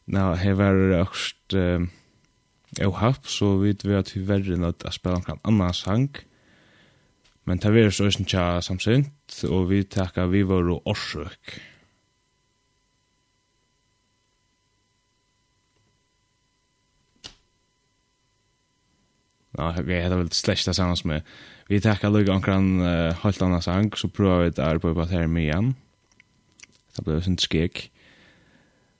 Nå, 0.08 0.24
her 0.40 0.54
var 0.56 0.78
det 0.78 1.02
også 1.04 1.88
jeg 2.76 2.92
har 3.00 3.16
så 3.24 3.54
vet 3.62 3.86
vi 3.88 3.96
at 3.96 4.12
vi 4.14 4.26
verre 4.28 4.58
nødt 4.60 4.82
til 4.82 4.90
å 4.90 4.96
spille 4.96 5.22
en 5.24 5.40
annen 5.48 5.74
sang. 5.74 6.12
Men 7.48 7.62
det 7.64 7.72
var 7.72 7.94
så 7.96 8.10
ikke 8.12 8.44
samsynt, 8.62 9.40
og 9.48 9.70
vi 9.72 9.86
takker 9.88 10.28
vi 10.28 10.44
var 10.44 10.68
og 10.68 10.84
årsøk. 10.92 11.56
Ja, 19.58 19.72
jeg 19.80 20.04
heter 20.04 20.20
vel 20.20 20.34
slett 20.36 20.68
det 20.68 20.76
samme 20.78 20.98
som 21.00 21.16
jeg. 21.16 21.24
Vi 21.72 21.80
takker 21.82 22.12
Løyga 22.14 22.36
omkring 22.36 22.82
uh, 22.84 23.16
halvt 23.24 23.42
annen 23.48 23.64
sang, 23.64 23.90
så 23.98 24.12
prøver 24.12 24.44
vi 24.44 24.52
et 24.52 24.60
arbeid 24.62 24.94
på 24.94 25.08
at 25.08 25.16
her 25.16 25.32
med 25.32 25.48
igjen. 25.48 25.72
Det 26.94 27.06
ble 27.06 27.18
jo 27.18 27.26
sin 27.26 27.40
skik. 27.42 27.88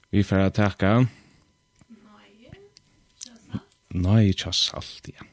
Vi 0.10 0.24
får 0.24 0.50
tacka. 0.50 1.08
Nej. 1.88 3.60
Nei, 3.88 4.34
tja 4.34 4.52
salt, 4.52 5.10
ja. 5.18 5.26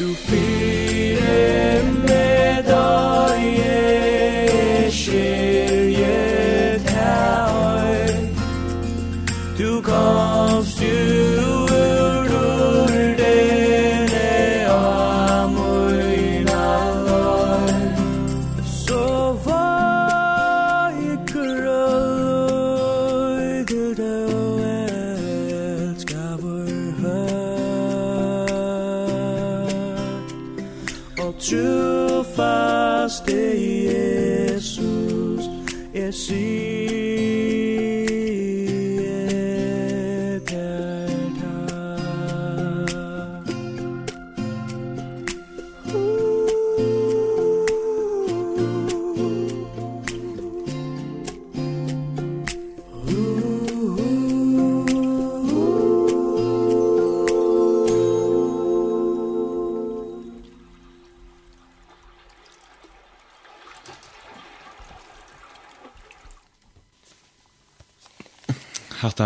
Du 0.00 0.14
fyr 0.14 0.69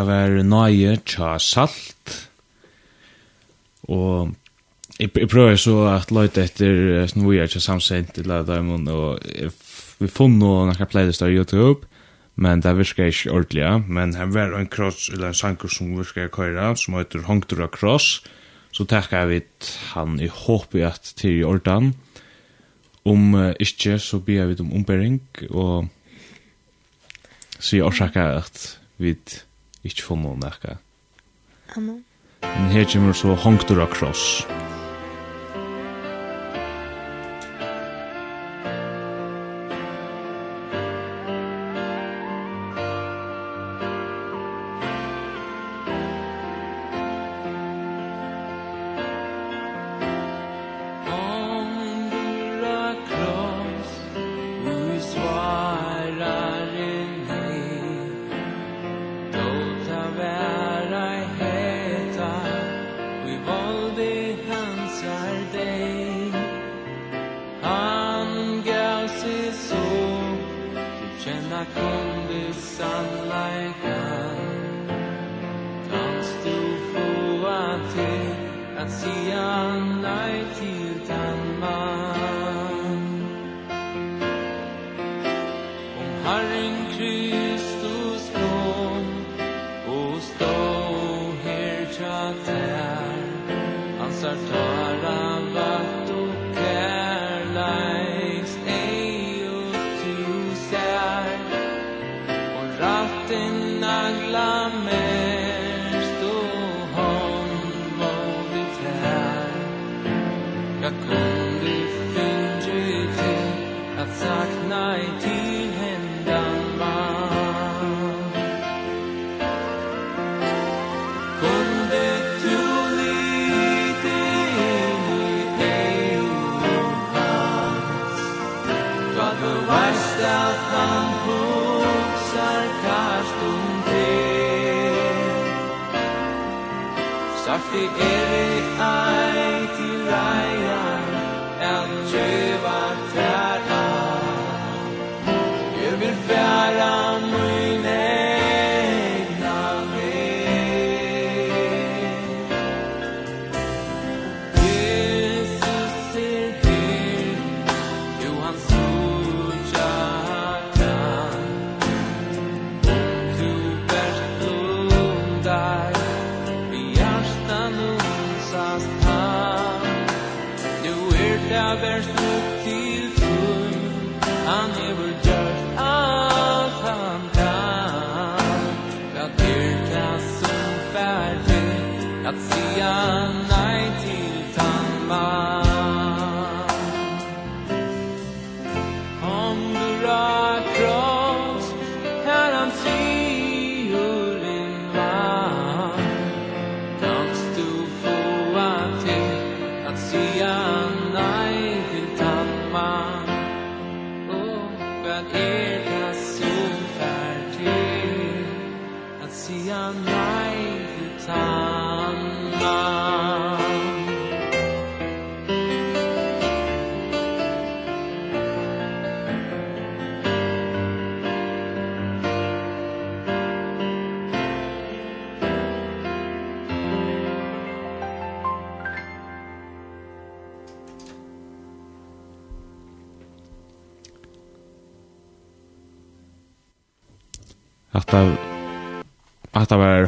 det 0.05 0.13
var 0.13 0.35
nøye 0.45 0.99
tja 1.09 1.35
salt, 1.41 2.15
og 3.89 4.35
jeg, 4.99 5.11
jeg 5.17 5.31
prøver 5.33 5.57
så 5.59 5.79
at 5.95 6.13
løyte 6.15 6.45
etter 6.45 7.09
sånn 7.11 7.25
vi 7.27 7.41
er 7.41 7.49
tja 7.51 7.63
samsent 7.65 8.13
til 8.19 8.29
løyde 8.29 8.53
døymon, 8.53 8.85
og 8.93 9.25
vi 10.03 10.11
funn 10.13 10.37
noen 10.41 10.75
akkur 10.75 10.91
playlist 10.93 11.25
av 11.25 11.33
YouTube, 11.33 11.89
men 12.37 12.61
det 12.61 12.75
virker 12.77 13.09
ikke 13.09 13.33
ordentlig, 13.33 13.63
ja. 13.65 13.79
men 13.81 14.13
her 14.19 14.29
var 14.35 14.53
en 14.59 14.69
kross, 14.71 15.09
eller 15.15 15.31
en 15.31 15.39
sanker 15.39 15.73
som 15.73 15.95
virker 15.97 16.29
køyra, 16.35 16.75
som 16.77 16.99
heter 16.99 17.25
Hongtura 17.29 17.71
Kross, 17.73 18.19
så 18.75 18.87
takkar 18.91 19.25
jeg 19.25 19.31
vidt 19.31 19.71
han 19.95 20.19
i 20.21 20.29
håp 20.29 20.75
i 20.75 20.85
at 20.85 21.15
til 21.17 21.39
i 21.41 21.47
ordan, 21.47 21.95
om 23.07 23.35
uh, 23.37 23.53
ikke, 23.63 24.01
så 24.03 24.19
blir 24.19 24.51
vidt 24.51 24.65
om 24.65 24.75
ombering, 24.75 25.21
og 25.51 25.87
så 27.59 27.79
jeg 27.79 27.87
årsaka 27.87 28.27
at 28.43 28.65
vi 29.01 29.15
Ikke 29.85 30.03
for 30.03 30.21
noen, 30.21 30.43
ikke. 30.49 30.79
Amen. 31.77 32.05
Men 32.43 32.71
her 32.73 32.85
kommer 32.93 33.17
så 33.17 33.35
hongtur 33.45 33.83
av 33.85 33.93
kross. 33.93 34.45
Amen. 34.49 34.64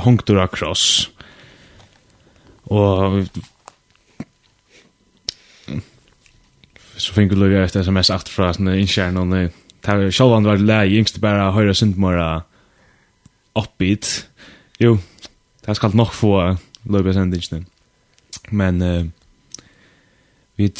punkter 0.06 0.38
av 0.38 0.52
kross. 0.54 1.10
Og 2.70 3.26
så 6.96 7.14
fikk 7.14 7.34
vi 7.34 7.38
lukka 7.38 7.66
et 7.66 7.78
sms 7.82 8.10
at 8.14 8.30
fra 8.32 8.52
sånne 8.56 8.78
innkjærne, 8.80 9.22
og 9.22 9.34
det 9.34 9.50
har 9.86 10.06
selv 10.14 10.46
var 10.46 10.62
lei, 10.62 10.96
yngst 10.98 11.20
bare 11.22 11.50
høyre 11.54 11.74
syndmåra 11.76 12.30
oppbit. 13.56 14.26
Jo, 14.82 14.96
det 15.66 15.76
skal 15.76 15.94
nok 15.96 16.14
få 16.14 16.32
lukka 16.86 17.26
i. 17.60 17.62
Men 18.50 18.82
uh, 18.82 19.06
vi 20.56 20.72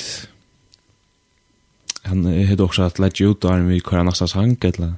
han 2.07 2.47
hade 2.47 2.63
också 2.63 2.83
att 2.83 2.99
lägga 2.99 3.27
ut 3.27 3.41
där 3.41 3.59
vi 3.59 3.81
kör 3.81 4.05
nästa 4.05 4.27
sang 4.29 4.57
eller? 4.61 4.95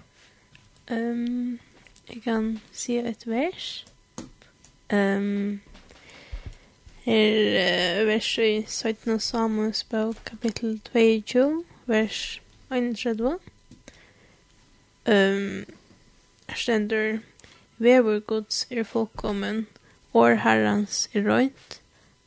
Um, 0.91 1.59
jag 2.07 2.25
kan 2.25 2.61
se 2.73 2.99
ett 2.99 3.27
vers. 3.27 3.85
Um, 4.91 5.61
her 7.05 8.03
uh, 8.03 8.07
vers 8.07 8.39
i 8.39 8.65
17. 8.67 9.21
Samuels 9.21 9.83
bok, 9.83 10.17
kapittel 10.25 10.81
22, 10.93 11.65
vers 11.87 12.41
31. 12.71 13.39
Um, 15.07 15.67
her 16.49 16.57
stender, 16.57 17.19
Vever 17.79 18.21
gods 18.21 18.67
er 18.71 18.83
folkommen, 18.83 19.67
år 20.15 20.35
herrans 20.35 21.09
er 21.15 21.29
røynt, 21.31 21.81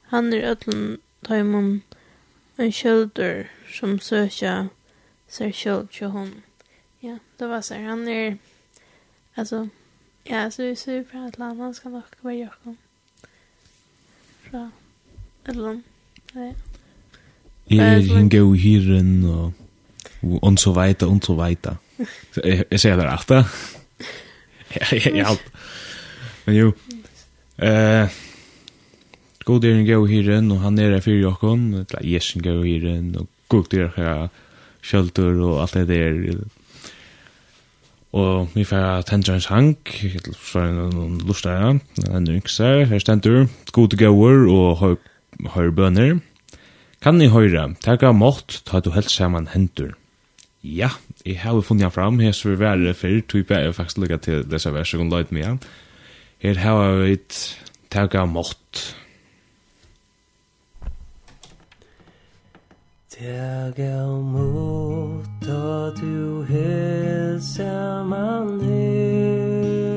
han 0.07 0.33
er 0.33 0.51
ødlen 0.51 1.01
tøymon, 1.27 1.83
en 2.57 2.71
kjølder 2.71 3.49
som 3.73 3.99
søkja 3.99 4.67
ser 5.27 5.51
kjøld 5.51 5.87
til 5.91 6.13
hon. 6.13 6.43
Ja, 7.03 7.17
det 7.39 7.49
var 7.49 7.61
så 7.61 7.75
han 7.75 8.07
er, 8.07 8.35
altså, 9.35 9.67
Ja, 10.23 10.51
så 10.51 10.63
vi 10.63 10.75
ser 10.75 11.03
på 11.03 11.17
ett 11.17 11.37
land. 11.37 11.59
Han 11.59 11.73
ska 11.73 11.89
nog 11.89 12.03
vara 12.21 12.33
Jakob. 12.33 12.75
Fra 14.51 14.71
ett 15.47 15.55
land. 15.55 15.81
Nej. 16.33 16.55
Er 17.71 17.99
hin 17.99 18.29
go 18.29 18.53
hiren 18.53 19.25
og 19.25 19.53
og 20.21 20.59
så 20.59 20.73
vidare 20.73 21.09
og 21.09 21.21
så 21.23 21.33
vidare. 21.33 21.77
Jeg 22.71 22.79
ser 22.79 22.95
der 22.95 23.13
efter. 23.13 23.43
Ja, 24.75 25.09
ja. 25.15 25.35
Men 26.45 26.55
jo. 26.55 26.73
Eh 27.57 28.09
God 29.45 29.61
der 29.61 29.83
go 29.83 30.05
hiren 30.05 30.51
og 30.51 30.59
han 30.61 30.79
er 30.79 30.99
fyrir 30.99 31.21
Jakob, 31.21 31.59
eller 31.59 32.03
Jesen 32.03 32.43
go 32.43 32.61
hiren 32.61 33.15
og 33.15 33.27
god 33.49 33.63
der 33.71 33.89
her 33.95 34.27
shelter 34.81 35.41
og 35.41 35.61
alt 35.61 35.73
det 35.73 35.87
der 35.87 36.37
Og 38.11 38.51
vi 38.55 38.65
får 38.67 39.05
tendre 39.07 39.37
en 39.37 39.43
sank, 39.43 39.93
fra 40.35 40.65
en 40.67 41.21
lortare, 41.23 41.77
en 42.11 42.27
yngser, 42.27 42.85
her 42.89 42.99
stender, 42.99 43.45
gode 43.71 43.95
gauer 43.99 44.49
og 44.51 44.81
høyre 44.81 44.99
høy 45.55 45.71
bønner. 45.73 46.19
Kan 47.01 47.17
ni 47.17 47.29
høyre, 47.31 47.71
tega 47.81 48.11
mått, 48.13 48.61
ta 48.67 48.81
du 48.83 48.91
helst 48.93 49.15
saman 49.15 49.49
hendur. 49.53 49.95
Ja, 50.61 50.91
jeg 51.25 51.39
har 51.41 51.55
jo 51.57 51.63
funnet 51.65 51.87
han 51.87 51.95
fram, 51.95 52.19
her 52.21 52.35
så 52.37 52.51
vi 52.51 52.59
være 52.61 52.93
før, 52.93 53.21
tog 53.25 53.49
jeg 53.49 53.73
faktisk 53.73 54.03
lukka 54.03 54.19
til 54.21 54.43
disse 54.45 54.73
verset, 54.73 55.01
og 55.01 55.09
løyt 55.09 55.31
med. 55.33 55.65
Her 56.41 56.61
har 56.61 56.99
vi 57.01 57.17
tega 57.89 58.25
mått, 58.29 58.83
Jeg 63.21 63.73
er 63.77 64.21
mot 64.21 65.47
at 65.47 65.93
du 66.01 66.41
hilser 66.41 68.03
man 68.03 68.61
himmelen 68.61 69.91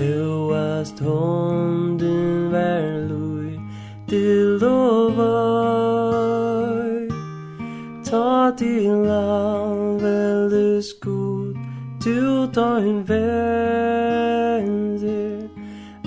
Øvast 0.00 1.00
hånden 1.00 2.52
vær 2.52 3.06
lui 3.08 3.60
til 4.08 4.64
og 4.64 5.16
vøy 5.16 5.40
Ta 8.04 8.50
til 8.58 9.10
anveldes 9.10 10.94
god 11.00 11.54
Du 12.04 12.46
tar 12.54 12.76
en 12.76 13.08
vender 13.08 14.22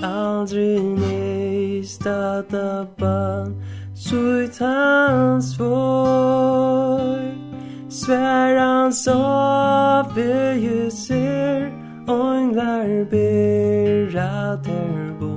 Aldri 0.02 0.78
neist 0.78 2.06
at 2.06 2.54
abban 2.54 3.65
Sut 4.06 4.58
hans 4.58 5.60
vår 5.60 7.34
Svärans 7.90 9.08
ave 9.08 10.54
ljuser 10.54 11.72
Ånglar 12.06 13.04
berater 13.10 15.14
bo 15.20 15.36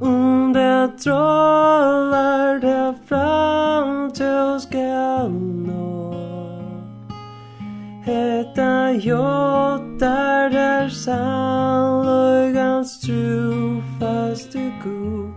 Om 0.00 0.52
det 0.52 0.98
trollar 0.98 2.60
det 2.60 2.94
fram 3.08 4.10
till 4.10 4.60
skall 4.60 5.30
nå. 5.30 6.14
Hetta 8.04 8.92
jottar 8.92 10.50
der 10.50 10.88
sannlögans 10.88 13.00
trofast 13.00 14.52
du 14.52 14.72
god 14.84 15.32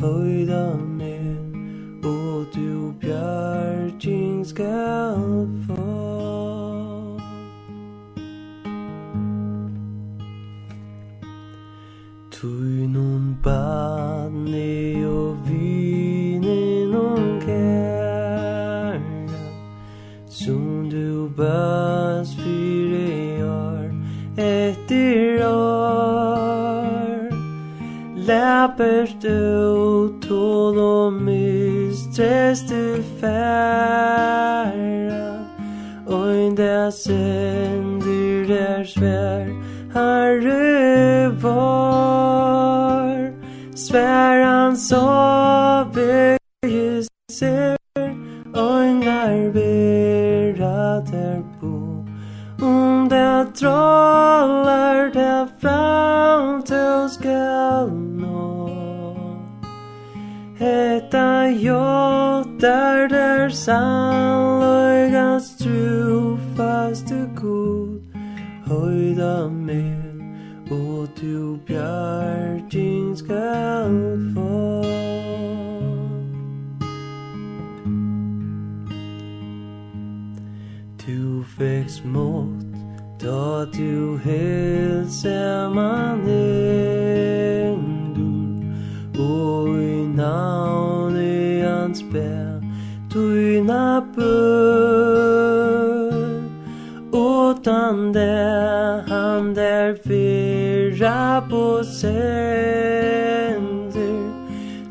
Høydan 0.00 0.79
skal 4.50 5.48
få. 5.66 5.86
Tui 12.30 12.86
nun 12.86 13.38
badni 13.44 15.04
og 15.04 15.36
vini 15.46 16.84
nun 16.92 17.40
kæra 17.46 18.96
Som 20.28 20.90
du 20.90 21.28
bas 21.36 22.34
fyre 22.42 23.44
år 23.44 23.88
etter 24.38 25.46
år. 25.46 27.30
Läpers 28.16 29.14
du 29.22 29.79
Sannløy 63.70 65.10
gans 65.12 65.56
tru 65.62 66.36
god 67.36 68.00
Høyda 68.66 69.48
med 69.48 70.20
Og 70.70 71.08
du 71.22 71.58
bjergin 71.66 73.16
skal 73.16 74.18
få 74.34 74.82
Du 81.06 81.42
fekst 81.58 82.02
smått 82.02 82.74
Da 83.22 83.64
du 83.78 84.16
hilse 84.16 85.39
på 101.40 101.84
sänder 101.84 102.30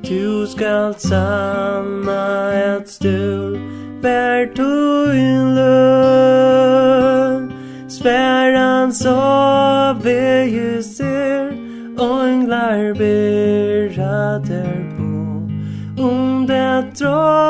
Du 0.02 0.48
skall 0.48 0.96
sanna 0.96 2.54
ett 2.54 2.90
stul 2.90 3.60
Bär 4.02 4.56
tuin 4.56 5.56
lön 5.56 6.40
Svärans 7.90 9.06
av 9.06 10.08
är 10.08 10.44
ju 10.44 10.84
ser 10.84 11.70
Ånglar 12.00 12.94
berrader 12.94 14.90
på. 14.98 15.04
Om 16.04 16.46
det 16.48 16.86
drar 16.98 17.49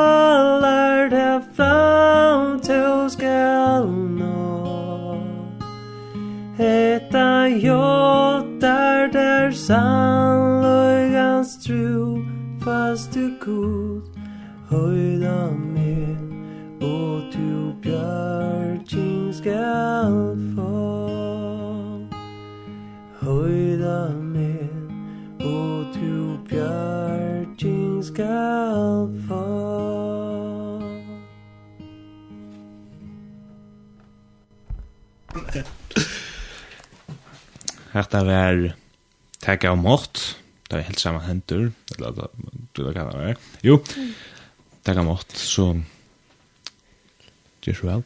er 9.49 9.53
sannløygans 9.55 11.51
tru 11.63 12.21
fast 12.61 13.15
du 13.15 13.29
god 13.41 14.01
høyda 14.69 15.49
med 15.57 16.17
og 16.85 17.33
du 17.33 17.73
bjarking 17.81 19.33
skal 19.33 20.37
få 20.53 20.75
høyda 23.21 24.13
med 24.21 24.69
og 25.41 25.85
du 25.97 26.37
bjarking 26.49 28.05
skal 28.05 29.09
få 29.29 29.45
Hetta 37.93 38.23
var 38.23 38.78
tag 39.43 39.65
av 39.69 39.77
mått, 39.79 40.23
det 40.69 40.79
er 40.79 40.87
helt 40.89 41.01
samme 41.01 41.21
hendur, 41.25 41.69
eller 41.97 42.29
du 42.75 42.83
vet 42.83 42.97
hva 42.97 43.07
det 43.13 43.29
er. 43.31 43.39
Jo, 43.65 43.79
tag 44.85 44.99
av 45.01 45.07
mått, 45.07 45.33
så 45.37 45.71
gjør 47.65 47.79
så 47.79 47.89
vel. 47.89 48.03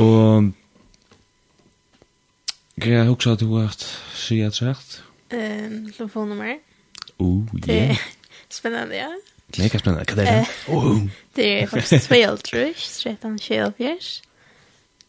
Og 0.00 0.50
kan 2.80 2.92
jeg 2.92 3.10
huske 3.10 3.34
at 3.34 3.42
du 3.42 3.50
har 3.56 3.74
sier 4.16 4.48
et 4.48 4.56
sagt? 4.56 5.02
Um, 5.32 5.90
telefonnummer. 5.92 6.56
Oh, 7.18 7.44
yeah. 7.68 7.98
Spennende, 8.48 8.96
ja. 8.96 9.10
Mega 9.58 9.78
spennende, 9.78 10.06
hva 10.08 10.24
er 10.24 10.40
det? 10.40 10.48
Oh. 10.68 11.00
Det 11.36 11.46
er 11.62 11.66
faktisk 11.70 12.08
12, 12.08 12.38
tror 12.46 12.60
jeg, 12.60 12.74
13, 12.78 13.38
24. 13.38 14.22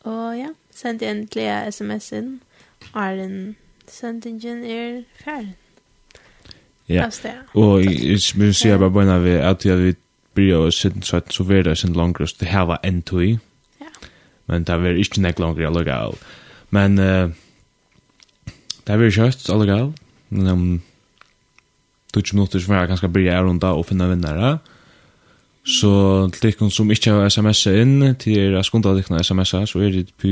Og 0.10 0.38
ja, 0.38 0.50
send 0.76 1.02
endelig 1.06 1.48
sms 1.74 2.12
inn. 2.18 2.32
Arjen 2.98 3.56
sendingen 3.92 4.64
er 4.64 5.02
ferdig. 5.24 5.56
Ja, 6.90 7.08
og 7.54 7.86
jeg 7.86 8.20
vil 8.36 8.54
si 8.56 8.68
bare 8.68 8.92
bare 8.92 9.20
vi 9.24 9.30
at 9.40 9.66
jeg 9.66 9.78
vil 9.78 9.96
bli 10.36 10.50
og 10.52 10.74
siden 10.74 11.04
så 11.04 11.22
så 11.30 11.44
vil 11.44 11.66
det 11.66 11.78
sin 11.78 11.94
langere, 11.94 12.28
så 12.28 12.36
det 12.40 12.48
her 12.48 12.62
var 12.62 12.80
en 12.84 13.02
tog 13.02 13.22
Ja. 13.22 13.92
Men 14.48 14.64
det 14.64 14.82
var 14.82 14.90
ikke 14.90 15.22
nek 15.22 15.40
langere 15.40 15.68
allikevel. 15.68 16.18
Men 16.70 17.00
uh, 17.00 17.30
det 18.88 19.00
var 19.00 19.10
kjøtt 19.10 19.50
allikevel. 19.50 19.94
Men 20.30 20.48
om 20.48 20.82
20 22.14 22.36
minutter 22.36 22.60
så 22.60 22.66
som 22.66 22.76
jeg 22.76 22.88
ganske 22.88 23.10
blir 23.10 23.32
her 23.32 23.44
rundt 23.44 23.64
og 23.64 23.86
finne 23.86 24.10
vinnere. 24.10 24.58
Så 25.64 26.30
til 26.34 26.52
dere 26.52 26.72
som 26.72 26.92
ikke 26.92 27.12
har 27.12 27.30
sms 27.30 27.66
inn, 27.66 28.16
til 28.16 28.36
dere 28.36 28.64
skundar 28.64 28.94
dere 28.94 29.24
sms 29.24 29.50
så 29.50 29.80
er 29.80 29.90
det 29.90 30.14
på 30.18 30.28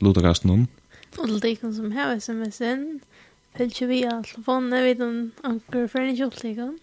lotakasten 0.00 0.50
om. 0.50 0.58
Mm 0.58 0.85
til 1.16 1.40
de 1.42 1.52
som 1.60 1.92
har 1.96 2.16
sms-en, 2.20 3.00
fylgje 3.56 3.88
vi 3.88 4.02
av 4.08 4.24
telefonene 4.28 4.82
vet 4.84 5.00
om 5.04 5.16
anker 5.48 5.88
for 5.90 6.04
en 6.04 6.16
kjortlikon. 6.18 6.76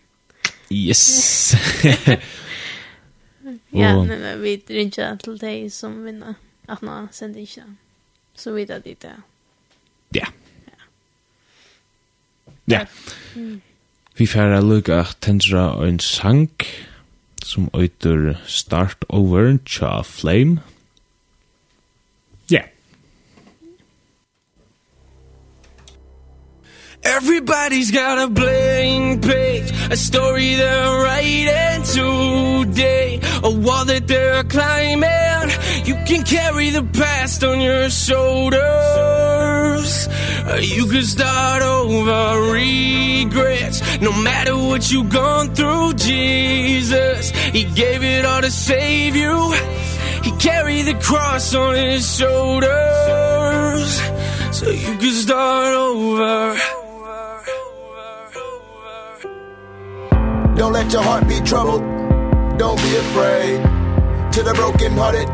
Yes! 0.74 1.54
ja, 3.84 3.94
men 4.04 4.26
vi 4.42 4.58
ringer 4.70 5.20
til 5.22 5.38
de 5.42 5.54
som 5.74 6.02
vinner, 6.06 6.40
at 6.68 6.82
nå 6.86 7.04
sender 7.14 7.44
ikke 7.44 7.66
dem. 7.66 7.78
Så 8.34 8.56
vi 8.56 8.66
tar 8.66 8.82
dit 8.82 9.02
det. 9.02 9.14
Ja. 10.18 10.32
Ja. 12.72 12.86
Vi 14.18 14.26
får 14.30 14.62
lukke 14.62 14.96
at 14.96 15.18
tendra 15.22 15.74
en 15.86 16.00
sang 16.00 16.50
som 17.44 17.70
øyter 17.76 18.36
Start 18.48 19.06
Over, 19.10 19.58
Tja 19.66 20.02
Flame. 20.02 20.62
Ja. 20.64 20.73
Everybody's 27.06 27.92
got 27.92 28.18
a 28.18 28.30
blank 28.30 29.24
page 29.24 29.72
A 29.92 29.98
story 29.98 30.56
they're 30.56 31.04
writing 31.04 31.84
today. 31.84 33.20
A 33.44 33.52
wall 33.52 33.84
that 33.86 34.08
they're 34.08 34.44
climbing 34.46 35.50
You 35.84 35.96
can 36.06 36.24
carry 36.24 36.70
the 36.70 36.84
past 36.84 37.44
on 37.44 37.60
your 37.60 37.90
shoulders. 37.90 38.64
You 40.62 40.86
can 40.88 41.04
start 41.04 41.62
over 41.62 42.52
regrets 42.54 43.82
No 44.00 44.14
matter 44.22 44.56
what 44.56 44.90
you've 44.90 45.10
gone 45.10 45.54
through, 45.54 45.96
Jesus 45.96 47.32
He 47.32 47.66
gave 47.66 48.02
it 48.04 48.24
all 48.26 48.42
to 48.42 48.50
save 48.52 49.16
you. 49.18 49.54
He 50.24 50.32
carried 50.38 50.84
the 50.84 50.96
cross 50.96 51.54
on 51.54 51.76
his 51.76 52.16
shoulders. 52.16 52.72
So 54.58 54.70
you 54.70 54.98
can 54.98 55.12
start 55.12 55.74
over 55.74 56.56
Don't 60.64 60.72
let 60.72 60.94
your 60.94 61.04
heart 61.04 61.28
be 61.28 61.42
troubled. 61.42 61.82
Don't 62.58 62.78
be 62.78 62.96
afraid. 62.96 63.62
To 64.32 64.44
the 64.44 64.54
broken 64.56 64.94
hearted. 64.94 65.28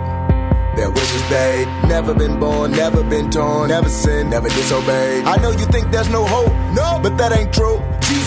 Their 0.76 0.90
wishes 0.90 1.22
paid 1.24 1.68
Never 1.88 2.16
been 2.16 2.40
born, 2.40 2.72
never 2.72 3.04
been 3.04 3.30
torn 3.30 3.70
Never 3.70 3.90
sinned, 3.90 4.30
never 4.32 4.48
disobeyed. 4.48 5.26
I 5.26 5.36
know 5.38 5.52
you 5.52 5.66
think 5.66 5.92
there's 5.92 6.10
no 6.10 6.26
hope 6.26 6.54
No, 6.74 7.00
but 7.04 7.18
that 7.18 7.32
ain't 7.32 7.54
true 7.54 7.78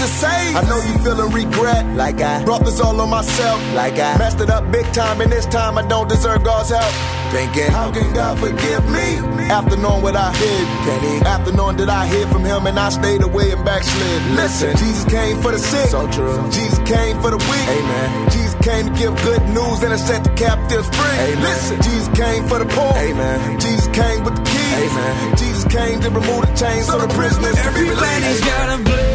to 0.03 0.09
save. 0.09 0.57
I 0.57 0.62
know 0.66 0.80
you 0.82 0.98
feeling 1.05 1.30
regret, 1.32 1.86
like 1.94 2.20
I 2.20 2.42
brought 2.44 2.64
this 2.64 2.80
all 2.80 3.00
on 3.00 3.11
myself, 3.11 3.59
like 3.74 3.94
I 3.94 4.18
messed 4.18 4.40
it 4.40 4.50
up 4.50 4.70
big 4.72 4.86
time, 4.92 5.20
and 5.20 5.30
this 5.30 5.46
time 5.46 5.78
I 5.78 5.86
don't 5.86 6.09
deserve 6.09 6.42
God's 6.42 6.70
help. 6.70 6.92
Thinking, 7.30 7.70
how 7.70 7.90
can 7.92 8.12
God 8.12 8.38
forgive 8.38 8.84
me? 8.90 9.09
After 9.48 9.76
knowing 9.76 10.03
what 10.03 10.16
I 10.16 10.32
did, 10.36 10.66
can 10.84 11.00
he? 11.00 11.14
After 11.24 11.53
knowing 11.53 11.76
that 11.78 11.88
I 11.88 12.07
hid 12.07 12.28
from 12.28 12.44
him 12.44 12.66
and 12.66 12.78
I 12.78 12.90
stayed 12.90 13.22
away 13.22 13.53
and 13.53 13.64
backslid. 13.64 14.20
Listen, 14.36 14.76
Jesus 14.76 15.05
came 15.07 15.40
for 15.40 15.50
the 15.50 15.59
sick. 15.59 15.88
So 15.88 16.11
true. 16.11 16.36
Jesus 16.50 16.78
came 16.84 17.16
for 17.22 17.30
the 17.30 17.38
weak. 17.38 17.66
Amen. 17.72 18.30
Jesus 18.30 18.55
came 18.61 18.84
to 18.84 18.92
give 18.92 19.16
good 19.22 19.42
news 19.48 19.82
and 19.82 19.92
to 19.96 19.98
set 19.98 20.24
the 20.24 20.34
captives 20.34 20.88
free. 20.88 21.18
Amen. 21.32 21.40
Listen, 21.40 21.80
Jesus 21.80 22.09
came 22.12 22.44
for 22.48 22.59
the 22.59 22.66
poor. 22.66 22.92
Amen. 22.96 23.61
Jesus 23.61 23.86
came 23.96 24.24
with 24.24 24.36
the 24.36 24.44
keys. 24.44 24.92
Amen. 24.92 25.36
Jesus 25.38 25.64
came 25.72 26.00
to 26.00 26.11
remove 26.11 26.44
the 26.44 26.53
chains 26.53 26.86
so 26.86 26.98
the 26.98 27.09
prisoners 27.14 27.57
can 27.57 27.72
be 27.72 27.80
released. 27.80 28.03
Everybody's 28.03 28.40
got 28.40 28.80
a 28.80 28.82
blessing 28.82 29.11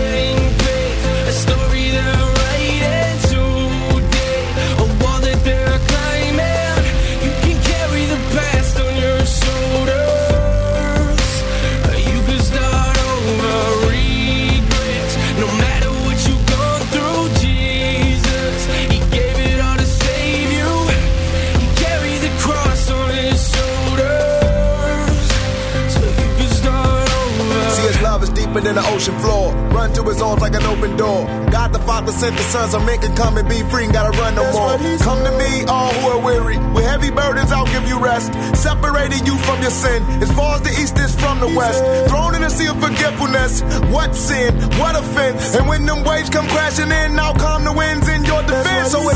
story 1.37 1.76
deeper 28.47 28.61
than 28.61 28.75
the 28.75 28.87
ocean 28.89 29.17
floor. 29.19 29.53
Run 29.71 29.93
to 29.93 30.03
his 30.03 30.21
arms 30.21 30.41
like 30.41 30.55
an 30.55 30.63
open 30.63 30.95
door. 30.97 31.25
God 31.51 31.73
the 31.73 31.79
Father 31.79 32.11
sent 32.11 32.35
the 32.35 32.43
Son 32.43 32.69
so 32.69 32.79
men 32.79 32.99
can 32.99 33.15
come 33.15 33.37
and 33.37 33.47
be 33.47 33.61
free 33.69 33.85
and 33.85 33.93
gotta 33.93 34.17
run 34.17 34.35
no 34.35 34.43
That's 34.43 34.57
more. 34.57 34.97
Come 34.99 35.23
to 35.23 35.31
me 35.37 35.65
all 35.65 35.91
who 35.93 36.07
are 36.09 36.21
weary. 36.23 36.57
With 36.73 36.85
heavy 36.85 37.11
burdens 37.11 37.51
I'll 37.51 37.67
give 37.67 37.87
you 37.87 37.99
rest. 37.99 38.33
Separating 38.55 39.25
you 39.25 39.37
from 39.39 39.61
your 39.61 39.71
sin. 39.71 40.03
As 40.21 40.31
far 40.33 40.55
as 40.55 40.61
the 40.61 40.71
east 40.81 40.97
is 40.97 41.15
from 41.15 41.39
the 41.39 41.47
west. 41.47 41.83
Thrown 42.09 42.35
in 42.35 42.43
a 42.43 42.49
sea 42.49 42.67
of 42.67 42.79
forgetfulness. 42.81 43.61
What 43.91 44.15
sin, 44.15 44.55
what 44.79 44.95
offense? 44.95 45.55
And 45.55 45.67
when 45.67 45.85
them 45.85 46.03
waves 46.03 46.29
come 46.29 46.47
crashing 46.47 46.91
in 46.91 47.19
I'll 47.19 47.35
calm 47.35 47.63
the 47.63 47.73
winds 47.73 48.07
in 48.07 48.23
your 48.25 48.41
defense. 48.43 48.91
So 48.91 49.06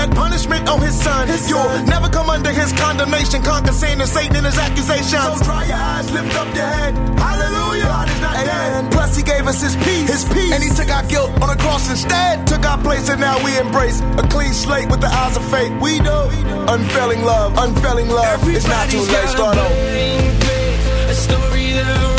that 0.00 0.16
punishment 0.16 0.68
on 0.68 0.80
his 0.80 0.96
son. 0.96 1.28
his 1.28 1.44
son. 1.44 1.52
You'll 1.52 1.86
never 1.86 2.08
come 2.08 2.30
under 2.30 2.50
his 2.50 2.72
condemnation. 2.72 3.42
Conquer 3.42 3.72
sin 3.72 4.00
and 4.00 4.08
Satan 4.08 4.36
and 4.36 4.46
his 4.46 4.58
accusations 4.58 5.12
So 5.12 5.44
dry 5.44 5.64
your 5.68 5.76
eyes, 5.76 6.08
lift 6.10 6.34
up 6.40 6.48
your 6.56 6.64
head. 6.64 6.92
Hallelujah, 7.20 7.84
God 7.84 8.08
is 8.08 8.20
not 8.20 8.34
Amen. 8.36 8.84
dead 8.84 8.92
Plus 8.92 9.16
he 9.16 9.22
gave 9.22 9.44
us 9.46 9.60
his 9.60 9.76
peace, 9.76 10.08
his 10.08 10.24
peace. 10.32 10.52
And 10.52 10.62
he 10.64 10.70
took 10.70 10.88
our 10.88 11.04
guilt 11.04 11.30
on 11.42 11.48
the 11.52 11.60
cross 11.60 11.90
instead. 11.90 12.46
Took 12.46 12.64
our 12.64 12.80
place 12.80 13.08
and 13.10 13.20
now 13.20 13.36
we 13.44 13.58
embrace 13.58 14.00
A 14.16 14.24
clean 14.32 14.54
slate 14.54 14.88
with 14.90 15.00
the 15.00 15.12
eyes 15.12 15.36
of 15.36 15.44
faith. 15.50 15.72
We 15.80 16.00
know 16.00 16.30
unfailing 16.72 17.22
love, 17.22 17.52
unfailing 17.58 18.08
love 18.08 18.24
Everybody's 18.40 18.64
It's 18.64 18.72
not 18.72 18.88
too 18.88 19.04
late, 19.04 19.28
start 19.28 19.58
over. 19.58 19.74
A 21.10 21.14
story 21.14 21.72
that 21.76 22.09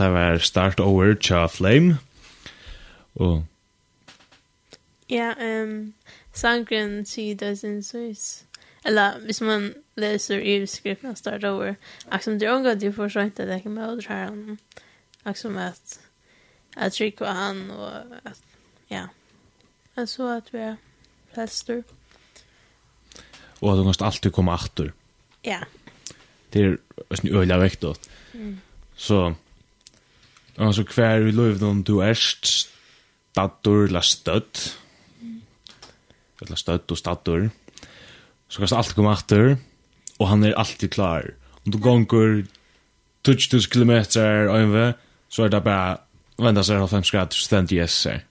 at 0.00 0.04
det 0.04 0.12
var 0.14 0.38
start 0.38 0.80
over 0.80 1.14
tja 1.14 1.46
Flame. 1.46 1.98
Og... 3.14 3.44
Ja, 5.10 5.32
um, 5.62 5.94
sangren 6.32 7.06
She 7.06 7.34
Doesn't 7.34 7.82
Swiss. 7.82 8.44
Eller, 8.84 9.18
hvis 9.18 9.40
man 9.40 9.74
leser 9.96 10.38
i 10.38 10.66
skriften 10.66 11.16
start 11.16 11.44
over, 11.44 11.74
akkurat 12.10 12.40
det 12.40 12.48
er 12.48 12.54
unga 12.54 12.74
du 12.74 12.92
får 12.92 13.08
så 13.08 13.20
inte 13.20 13.46
det 13.46 13.62
kan 13.62 13.72
med 13.72 13.88
åter 13.88 14.08
här. 14.08 14.56
akkurat 15.24 15.56
at 15.56 15.98
att, 16.76 17.00
att 17.00 17.18
på 17.18 17.24
han 17.24 17.70
og 17.70 17.92
at, 18.24 18.38
ja. 18.90 19.06
jeg 19.96 20.08
så 20.08 20.36
at 20.36 20.52
vi 20.52 20.58
er 20.58 20.76
präster. 21.34 21.82
Og 23.60 23.72
at 23.72 23.78
du 23.78 23.84
måste 23.84 24.04
alltid 24.04 24.32
komma 24.32 24.54
åter. 24.54 24.92
Ja. 25.44 25.60
Det 26.52 26.64
er 26.64 26.76
ösn 27.10 27.28
øyla 27.28 27.58
vektor. 27.58 27.96
Mm. 28.34 28.60
Så 28.96 29.34
Altså 30.58 30.82
hver 30.82 31.22
vi 31.22 31.30
løyver 31.30 31.62
noen 31.62 31.84
du 31.86 32.00
erst 32.02 32.68
stadur 33.38 33.86
eller 33.86 34.02
stødd 34.02 34.64
eller 36.42 36.58
stødd 36.58 36.90
og 36.90 36.98
stadur 36.98 37.48
så 38.48 38.62
kan 38.62 38.78
alt 38.78 38.94
komme 38.96 39.12
atter 39.14 39.56
og 40.18 40.28
han 40.32 40.42
er 40.44 40.56
alltid 40.58 40.90
klar. 40.90 41.28
Om 41.64 41.72
du 41.72 41.78
gonger 41.78 42.42
20.000 43.28 43.70
kilometer 43.70 44.48
över 44.48 44.92
så 45.28 45.44
är 45.44 45.48
det 45.48 45.64
bare 45.64 45.98
venda 46.38 46.62
seg 46.64 46.80
95 46.80 47.10
grader 47.10 47.36
stand 47.36 47.72
yes 47.72 48.04
her 48.04 48.24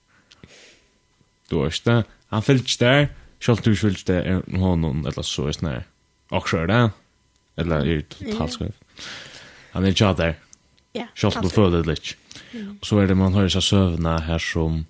du 1.49 1.61
är 1.61 1.71
ikke 1.71 2.03
han 2.29 2.41
fyllt 2.43 2.79
där. 2.79 3.07
Schalt 3.39 3.63
du 3.63 3.75
fyllt 3.75 4.07
där 4.07 4.21
er 4.21 4.57
honom 4.57 5.05
eller 5.05 5.23
så 5.23 5.47
är 5.47 5.49
er 5.49 5.61
det 5.61 5.83
akkurat 6.31 6.67
det. 6.67 6.91
Eller 7.57 7.79
är 7.79 7.95
det 7.95 8.09
totalskriv 8.09 8.73
han 9.71 9.83
är 9.83 9.87
ikke 9.87 10.13
der 10.17 10.33
Ja. 10.97 11.07
Schalt 11.15 11.39
du 11.43 11.49
føler 11.53 11.83
det 11.83 11.91
litt. 11.93 12.13
Og 12.57 12.85
så 12.87 13.01
er 13.01 13.09
det 13.09 13.17
man 13.19 13.35
hører 13.37 13.53
seg 13.53 13.65
sövna 13.65 14.17
her 14.25 14.41
som 14.41 14.85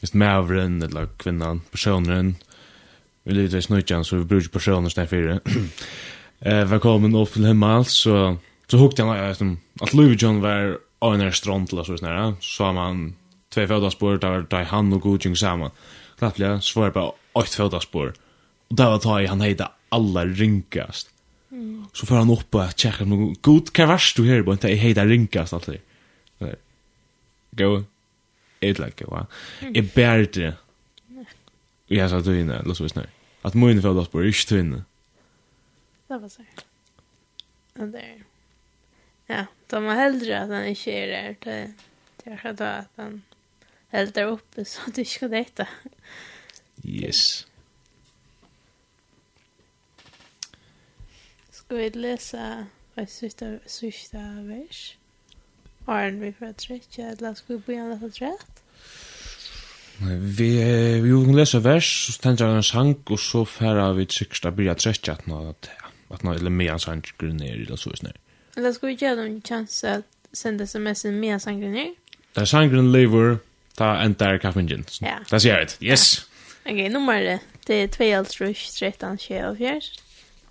just 0.00 0.16
mævren 0.16 0.80
eller 0.82 1.10
kvinnan, 1.20 1.60
personen, 1.70 2.36
vi 3.24 3.36
lyder 3.36 3.58
til 3.58 3.66
snøtjan, 3.68 4.04
så 4.04 4.16
vi 4.16 4.28
bruker 4.28 4.52
personen 4.52 4.90
snart 4.90 5.10
fire. 5.12 5.40
eh, 6.40 6.64
velkommen 6.70 7.14
opp 7.14 7.34
til 7.34 7.46
himmel, 7.50 7.84
så, 7.84 8.36
så 8.66 8.80
hukte 8.80 9.04
han 9.04 9.34
som, 9.36 9.58
at 9.82 9.92
Louis 9.94 10.16
John 10.20 10.40
var 10.40 10.78
av 11.00 11.14
en 11.14 11.32
strand 11.32 11.72
eller 11.72 11.84
så 11.84 11.96
snart, 12.00 12.40
så 12.40 12.64
har 12.64 12.72
man 12.72 13.04
två 13.54 13.66
födaspår 13.66 14.18
där 14.18 14.46
där 14.50 14.64
han 14.64 14.92
och 14.92 15.00
Gojung 15.00 15.36
samman. 15.36 15.70
Klappliga 16.18 16.60
det 16.74 16.90
på 16.90 17.14
åtta 17.32 17.46
födaspår. 17.46 18.14
Och 18.68 18.76
där 18.76 18.86
var 18.86 19.20
det 19.20 19.26
han 19.26 19.40
hejda 19.40 19.72
alla 19.88 20.24
rinkast. 20.24 21.08
Så 21.92 22.06
får 22.06 22.14
han 22.14 22.30
upp 22.30 22.54
och 22.54 22.78
checkar 22.78 23.04
nu. 23.04 23.34
God 23.40 23.72
kan 23.72 23.88
vars 23.88 24.14
du 24.14 24.28
här, 24.28 24.42
på 24.42 24.52
inte 24.52 24.68
hej 24.68 24.94
där 24.94 25.06
rinkas 25.06 25.52
alltid. 25.52 25.80
Go. 27.50 27.84
It 28.60 28.78
like 28.78 29.04
va. 29.04 29.26
It 29.60 29.94
bärde. 29.94 30.56
Ja, 31.86 32.08
så 32.08 32.20
du 32.20 32.40
inne, 32.40 32.62
låt 32.62 32.80
oss 32.80 32.94
nu. 32.94 33.06
Att 33.42 33.54
mun 33.54 33.82
för 33.82 33.98
oss 33.98 34.08
på 34.08 34.20
är 34.20 34.46
tunn. 34.46 34.84
Det 36.06 36.18
var 36.18 36.28
så. 36.28 36.42
Och 37.78 37.88
där. 37.88 38.24
Ja, 39.26 39.46
de 39.66 39.84
har 39.84 39.94
hellre 39.94 40.40
att 40.40 40.48
han 40.48 40.66
inte 40.66 40.90
är 40.90 41.06
där. 41.06 41.36
Det 41.40 41.72
jag 42.24 42.38
ska 42.38 42.54
ta 42.54 42.64
att 42.64 42.90
han 42.96 43.22
eldar 43.90 44.24
uppe 44.24 44.64
så 44.64 44.80
att 44.86 44.94
du 44.94 45.04
ska 45.04 45.28
dejta. 45.28 45.68
Yes. 46.82 47.46
vi 51.74 51.90
läsa 51.90 52.66
ett 52.94 53.10
sista, 53.10 53.46
sista 53.66 54.18
vers? 54.42 54.96
Har 55.86 56.10
vi 56.10 56.32
för 56.32 56.46
att 56.46 56.58
träcka? 56.58 57.02
Eller 57.02 57.34
ska 57.34 57.44
vi 57.52 57.58
börja 57.58 57.84
läsa 57.84 58.08
trätt? 58.08 58.62
Vi, 60.38 61.00
vi 61.00 61.10
kan 61.10 61.36
läsa 61.36 61.58
vers, 61.58 62.06
så 62.06 62.22
tänder 62.22 62.46
jag 62.46 62.56
en 62.56 62.62
sank, 62.62 63.10
och 63.10 63.20
så 63.20 63.44
färra 63.44 63.92
vi 63.92 64.06
trycksta 64.06 64.50
börja 64.50 64.74
träcka 64.74 65.12
att 65.12 65.26
något, 65.26 65.70
att 66.08 66.22
något 66.22 66.40
eller 66.40 66.50
mer 66.50 66.78
sank 66.78 67.18
går 67.18 67.26
ner 67.26 67.66
eller 67.66 67.76
så 67.76 67.96
snär. 67.96 68.16
Eller 68.56 68.72
ska 68.72 68.86
vi 68.86 68.92
ge 68.92 69.14
dem 69.14 69.42
chans 69.42 69.84
att 69.84 70.04
sända 70.32 70.64
sms 70.64 71.04
en 71.04 71.20
mer 71.20 71.38
sank 71.38 71.64
ner? 71.64 71.94
Där 72.32 72.44
sankren 72.44 72.92
lever, 72.92 73.38
ta 73.74 73.96
en 73.96 74.12
där 74.14 74.38
kaffingen. 74.38 74.84
Ja. 75.00 75.18
Det 75.30 75.40
ser 75.40 75.62
ut. 75.62 75.76
Yes. 75.80 76.26
Okej, 76.64 76.88
nummer 76.88 77.22
det. 77.22 77.38
Det 77.66 77.74
är 77.74 77.88
2, 77.88 78.24
3, 78.24 78.54
13, 78.78 79.18
24. 79.18 79.80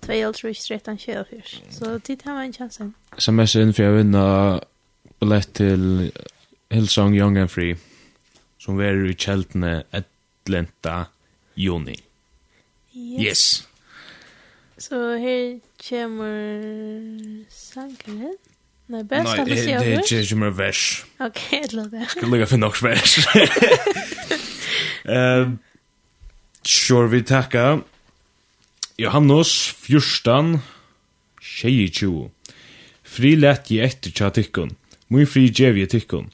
2,5 0.06 0.66
13 0.68 0.98
24. 0.98 1.42
Så 1.70 1.98
tid 1.98 2.22
har 2.24 2.42
en 2.42 2.52
chans. 2.52 2.80
Sms 3.18 3.56
inn 3.56 3.72
for 3.76 3.90
å 3.90 3.96
vinna 3.98 4.24
billett 5.20 5.54
till 5.54 6.10
Hillsong 6.70 7.14
Young 7.14 7.38
and 7.38 7.50
Free 7.50 7.76
som 8.60 8.80
är 8.80 9.06
i 9.06 9.14
kjeltene 9.14 9.82
11. 10.46 11.06
juni. 11.54 11.96
Yes. 12.92 13.20
yes. 13.20 13.68
Så 14.76 14.94
här 15.16 15.60
kommer 15.88 17.50
sangen. 17.50 18.36
Nei, 18.86 19.04
best 19.04 19.24
Nei, 19.24 19.44
det, 19.44 19.54
det 19.54 19.92
er 19.92 20.00
ikke 20.02 20.28
kommer 20.28 20.50
vers. 20.50 21.04
Ok, 21.20 21.40
det 21.50 21.72
lå 21.72 21.84
det. 21.92 22.08
Skal 22.10 22.32
lukka 22.32 22.46
for 22.50 22.58
nok 22.58 22.80
vers. 22.82 23.18
um, 25.04 25.58
sure, 26.66 27.08
vi 27.08 27.22
takker. 27.22 27.84
Johannes 29.00 29.48
14, 29.80 30.60
22. 31.40 32.30
Fri 33.02 33.30
lett 33.38 33.70
i 33.72 33.78
etter 33.80 34.12
tja 34.12 34.28
tikkun. 34.28 34.74
Mui 35.08 35.24
fri 35.24 35.46
djev 35.48 35.78
i 35.80 35.86
tikkun. 35.88 36.26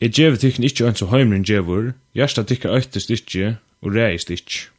E 0.00 0.08
djev 0.08 0.38
tikkun 0.40 0.64
ikkje 0.64 0.86
ønsk 0.88 1.04
og 1.04 1.12
heimren 1.12 1.44
djevur. 1.44 1.90
Gjersta 2.16 2.46
tikkar 2.48 2.78
øytest 2.78 3.12
ikkje, 3.12 3.58
og 3.84 3.92
reist 3.92 4.32
ikkje. 4.32 4.70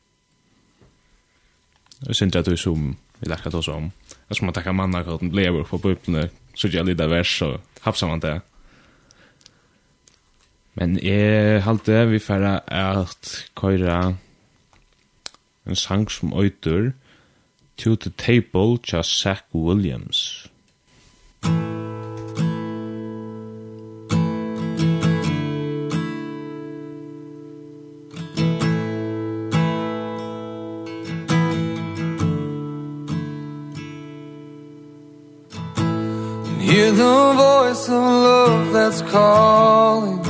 Jeg 2.07 2.17
synes 2.17 2.39
at 2.41 2.49
du 2.49 2.57
som 2.57 2.95
vi 3.21 3.29
lakka 3.29 3.53
tås 3.53 3.69
om. 3.69 3.91
Jeg 4.31 4.39
som 4.39 4.49
man 4.49 4.57
takka 4.57 4.73
manna 4.73 5.03
kallt 5.05 5.21
lever 5.37 5.69
på 5.69 5.77
bøyplene, 5.85 6.31
så 6.57 6.71
gjer 6.73 6.89
lida 6.89 7.05
vers 7.13 7.35
og 7.45 7.61
hapsa 7.85 8.09
man 8.09 8.25
det. 8.25 8.39
Men 10.73 10.97
jeg 10.97 11.61
halte 11.61 12.07
vi 12.09 12.17
færa 12.17 12.57
at 12.65 13.37
køyra 13.53 14.01
en 15.69 15.77
sang 15.77 16.09
som 16.11 16.33
øytur, 16.33 16.91
To 17.77 17.95
the 17.95 18.11
Table 18.11 18.77
tja 18.77 19.03
Zach 19.03 19.45
Williams. 19.51 20.47
Hear 36.61 36.91
the 36.91 37.33
voice 37.35 37.89
of 37.89 37.93
love 37.93 38.73
that's 38.73 39.01
calling 39.11 40.21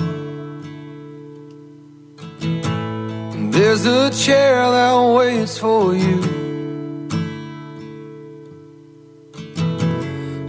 There's 3.51 3.85
a 3.85 4.09
chair 4.09 4.55
that 4.55 5.13
waits 5.15 5.57
for 5.57 5.95
you 5.95 6.42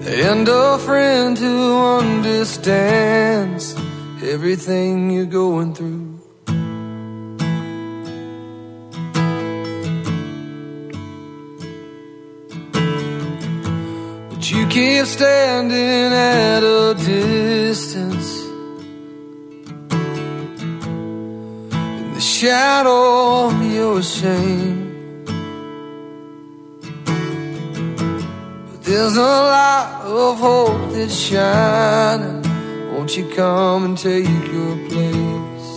And 0.07 0.49
a 0.49 0.79
friend 0.79 1.39
who 1.39 1.79
understands 1.99 3.75
Everything 4.25 5.11
you're 5.11 5.27
going 5.27 5.75
through. 5.75 6.19
But 14.31 14.51
you 14.51 14.67
keep 14.69 15.05
standing 15.05 16.13
at 16.13 16.63
a 16.63 16.95
distance. 16.95 18.45
In 22.01 22.15
the 22.15 22.21
shadow 22.21 23.49
of 23.49 23.73
your 23.73 24.03
shame. 24.03 24.84
There's 28.97 29.17
a 29.17 29.21
light 29.21 30.03
of 30.05 30.39
hope 30.39 30.93
that's 30.93 31.19
shining. 31.19 32.43
Won't 32.93 33.17
you 33.17 33.29
come 33.35 33.87
and 33.87 33.99
take 33.99 34.47
your 34.57 34.77
place? 34.89 35.71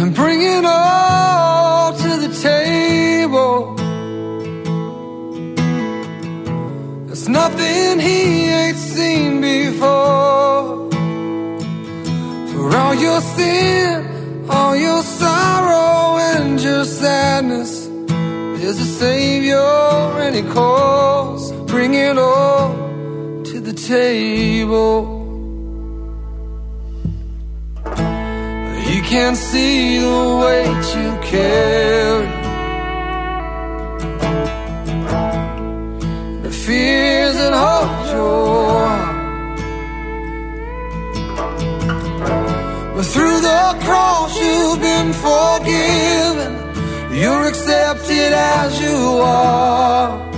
And 0.00 0.14
bring 0.14 0.40
it 0.40 0.64
all 0.64 1.92
to 1.92 2.10
the 2.24 2.32
table. 2.40 3.74
There's 7.06 7.28
nothing 7.28 8.00
he 8.00 8.48
ain't 8.48 8.78
seen 8.78 9.42
before. 9.42 10.90
For 12.50 12.74
all 12.74 12.94
your 12.94 13.20
sin, 13.20 14.48
all 14.48 14.74
your 14.74 15.02
sorrow 15.02 16.16
and 16.16 16.58
your 16.58 16.86
sadness 16.86 17.81
is 18.62 18.78
a 18.80 18.84
savior 18.84 19.58
and 20.22 20.36
he 20.36 20.42
calls. 20.42 21.52
Bring 21.66 21.94
it 21.94 22.16
all 22.16 22.70
to 23.44 23.60
the 23.60 23.72
table. 23.72 25.18
You 28.90 29.02
can't 29.02 29.36
see 29.36 29.98
the 29.98 30.22
weight 30.42 30.84
you 30.98 31.10
carry. 31.32 32.28
The 36.46 36.52
fears 36.64 37.34
that 37.40 37.54
hold 37.62 38.06
your 38.14 38.86
heart. 38.86 39.58
But 42.94 43.06
through 43.12 43.40
the 43.40 43.64
cross 43.84 44.32
you've 44.40 44.80
been 44.80 45.12
forgiven. 45.12 46.31
You're 47.12 47.46
accepted 47.46 48.32
as 48.32 48.80
you 48.80 48.96
are. 49.22 50.32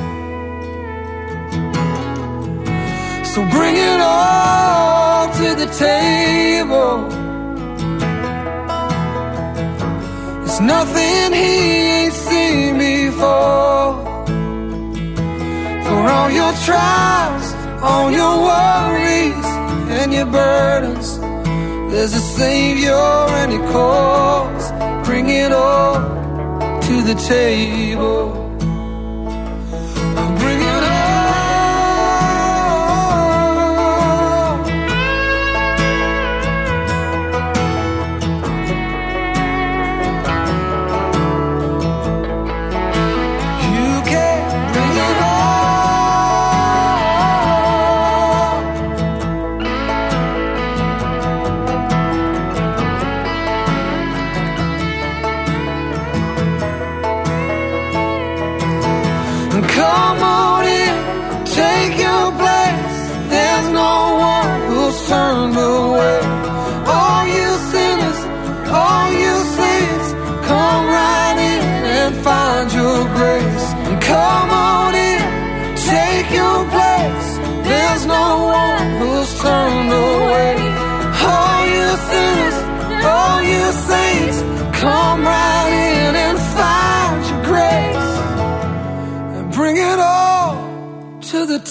So 3.33 3.41
bring 3.51 3.77
it 3.77 4.01
all 4.01 5.29
to 5.39 5.49
the 5.63 5.69
table. 5.87 6.97
It's 10.45 10.61
nothing 10.61 11.33
he 11.33 11.55
ain't 11.99 12.13
seen 12.13 12.79
before. 12.79 14.05
For 15.87 16.01
all 16.15 16.31
your 16.31 16.53
trials, 16.67 17.55
all 17.83 18.11
your 18.11 18.37
worries 18.51 19.45
and 20.01 20.13
your 20.13 20.27
burdens 20.27 21.19
There's 21.91 22.15
a 22.15 22.21
Savior 22.21 23.05
and 23.41 23.53
He 23.53 23.59
calls 23.59 24.73
Bring 25.07 25.29
it 25.29 25.53
all 25.53 26.24
to 26.87 27.01
the 27.01 27.15
table. 27.15 28.44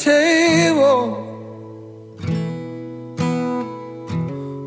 table. 0.04 1.01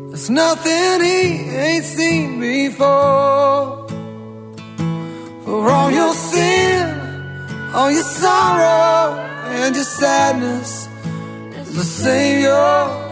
There's 0.09 0.29
nothing 0.29 1.01
he 1.01 1.21
ain't 1.65 1.85
seen 1.85 2.39
before. 2.39 3.87
For 5.45 5.69
all 5.69 5.91
your 5.91 6.13
sin, 6.13 6.89
all 7.73 7.91
your 7.91 8.03
sorrow 8.03 9.13
and 9.61 9.75
your 9.75 9.85
sadness 9.85 10.89
There's 11.51 11.77
a 11.77 11.83
Savior 11.83 12.67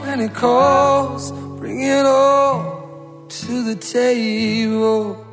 and 0.09 0.21
he 0.21 0.29
calls. 0.29 1.31
Bring 1.59 1.81
it 1.81 2.05
all 2.05 3.27
to 3.29 3.63
the 3.63 3.75
table. 3.75 5.23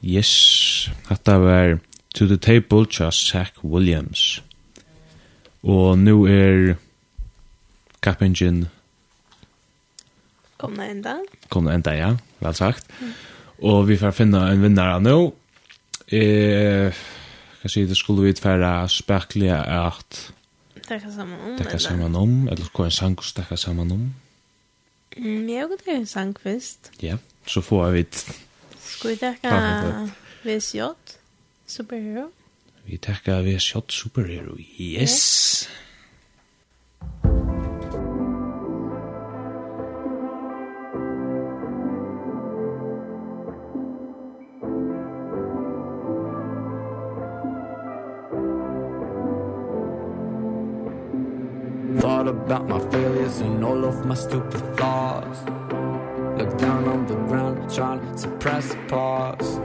Yes, 0.00 0.88
hatta 1.08 1.38
var 1.38 1.80
to 2.16 2.26
the 2.26 2.38
table 2.40 2.86
tja 2.86 3.10
Zach 3.10 3.52
Williams. 3.64 4.42
Og 5.62 5.98
nu 5.98 6.24
er 6.24 6.74
kappingen 8.02 8.68
det 10.60 10.90
enda. 10.90 11.16
kom 11.48 11.68
enda, 11.68 11.92
ja. 11.92 12.16
Vel 12.40 12.54
sagt. 12.54 12.86
Mm. 13.00 13.12
Og 13.62 13.88
vi 13.88 13.96
får 13.96 14.10
finna 14.10 14.50
en 14.52 14.62
vinnare 14.62 15.00
nå. 15.00 15.34
Eh, 16.08 16.94
kan 17.60 17.70
si 17.70 17.84
det 17.84 17.96
skulle 17.96 18.22
vi 18.22 18.32
tværa 18.32 18.88
spekliga 18.88 19.60
at 19.86 20.32
Dekka 20.88 21.10
saman 21.10 21.40
om. 21.40 21.58
Dekka 21.58 21.78
saman 21.78 22.14
om, 22.14 22.48
eller 22.48 22.68
hva 22.76 22.84
en 22.84 22.90
sang 22.90 23.16
dekka 23.16 23.56
saman 23.56 23.92
om. 23.92 24.14
Mm, 25.16 25.48
jeg 25.48 25.66
har 25.66 25.94
en 25.94 26.06
sangkvist. 26.06 26.92
Ja, 27.02 27.16
så 27.46 27.60
får 27.60 27.90
vi... 27.90 28.04
Skal 28.80 29.10
vi 29.10 29.16
dekka 29.16 30.08
VSJ? 30.44 30.80
Superhero. 31.66 32.30
Vi 32.84 32.98
tackar 32.98 33.42
vi 33.42 33.58
shot 33.58 33.90
superhero. 33.90 34.56
Yes. 34.78 35.68
Thought 51.98 52.28
about 52.28 52.68
my 52.68 52.78
failures 52.90 53.40
and 53.40 53.64
all 53.64 53.84
of 53.84 54.06
my 54.06 54.14
stupid 54.14 54.60
flaws 54.76 55.38
Looked 56.38 56.58
down 56.58 56.86
on 56.86 57.06
the 57.06 57.16
ground 57.26 57.68
trying 57.74 58.14
to 58.18 58.28
press 58.38 58.76
pause 58.86 59.58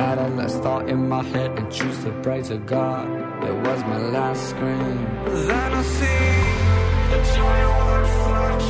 had 0.00 0.18
a 0.18 0.28
last 0.28 0.62
thought 0.62 0.88
in 0.88 1.08
my 1.08 1.22
head 1.22 1.50
and 1.58 1.70
choose 1.70 1.98
to 2.04 2.10
pray 2.22 2.40
to 2.42 2.56
God. 2.58 3.06
It 3.44 3.56
was 3.66 3.80
my 3.92 3.98
last 4.16 4.42
scream. 4.50 4.98
Then 5.48 5.72
I 5.80 5.82
see 5.82 6.30
the 7.12 7.18
joy 7.36 7.58
of 7.68 7.76
our 7.94 8.04
flesh 8.22 8.66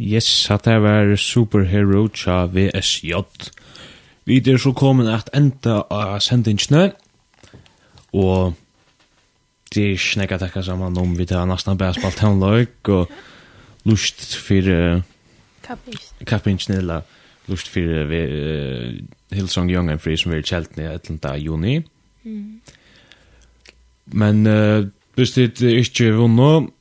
Yes, 0.00 0.50
at 0.50 0.64
det 0.64 0.78
var 0.80 1.16
superhero 1.16 2.06
tja 2.08 2.46
VSJ. 2.48 3.12
Vi 4.24 4.36
er 4.48 4.56
så 4.56 4.72
kommet 4.72 5.10
at 5.12 5.28
enda 5.36 5.82
av 5.92 6.20
sendingsne, 6.24 6.92
og 8.16 8.54
det 9.74 9.84
er 9.92 10.00
snakka 10.00 10.38
takka 10.40 10.62
saman 10.64 10.96
om 10.98 11.12
vi 11.18 11.26
tar 11.28 11.44
nesten 11.44 11.76
bare 11.76 11.98
spalt 11.98 12.22
hennløyk, 12.24 12.88
og 12.88 13.12
lust 13.84 14.38
fyrir 14.40 15.02
kappingsne, 16.24 16.80
eller 16.80 17.04
lust 17.52 17.68
for 17.68 17.84
uh, 18.08 18.96
Hillsong 19.36 19.70
Young 19.70 19.90
and 19.90 20.00
Free 20.00 20.16
som 20.16 20.32
vi 20.32 20.40
er 20.40 20.48
kjelt 20.48 20.76
ned 20.80 20.96
kjeltne 20.96 21.34
11. 21.34 21.44
juni. 21.44 21.76
Mm. 22.24 22.60
Men 24.16 24.46
uh, 24.46 24.88
hvis 25.14 25.36
det 25.36 25.60
ikke 25.60 26.14
vunnet, 26.16 26.72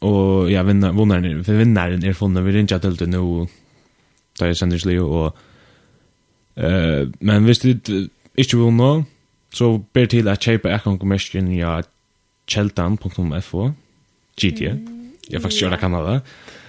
Og 0.00 0.50
ja, 0.50 0.62
vinnaren, 0.62 1.44
for 1.44 1.58
vinnaren 1.58 2.04
er 2.04 2.16
funnet, 2.16 2.44
vi 2.46 2.54
ringer 2.56 2.78
til 2.78 2.98
det 2.98 3.08
nå, 3.10 3.46
da 4.40 4.48
jeg 4.50 4.56
sender 4.56 4.80
slik, 4.80 5.00
og, 5.00 5.36
uh, 6.56 7.08
men 7.20 7.44
hvis 7.44 7.62
du 7.62 7.72
ikke 7.72 8.56
vil 8.56 8.72
nå, 8.76 8.92
så 9.52 9.74
ber 9.92 10.08
til 10.08 10.28
at 10.28 10.40
kjeipa 10.40 10.70
ekkan 10.70 10.96
ekkonkommersken 10.96 11.50
ja, 11.56 11.80
kjeldan.fo, 12.48 13.68
GT, 14.40 14.60
jeg 14.62 15.36
har 15.36 15.44
faktisk 15.44 15.62
gjør 15.66 15.74
det 15.76 15.80
Kanada, 15.82 16.20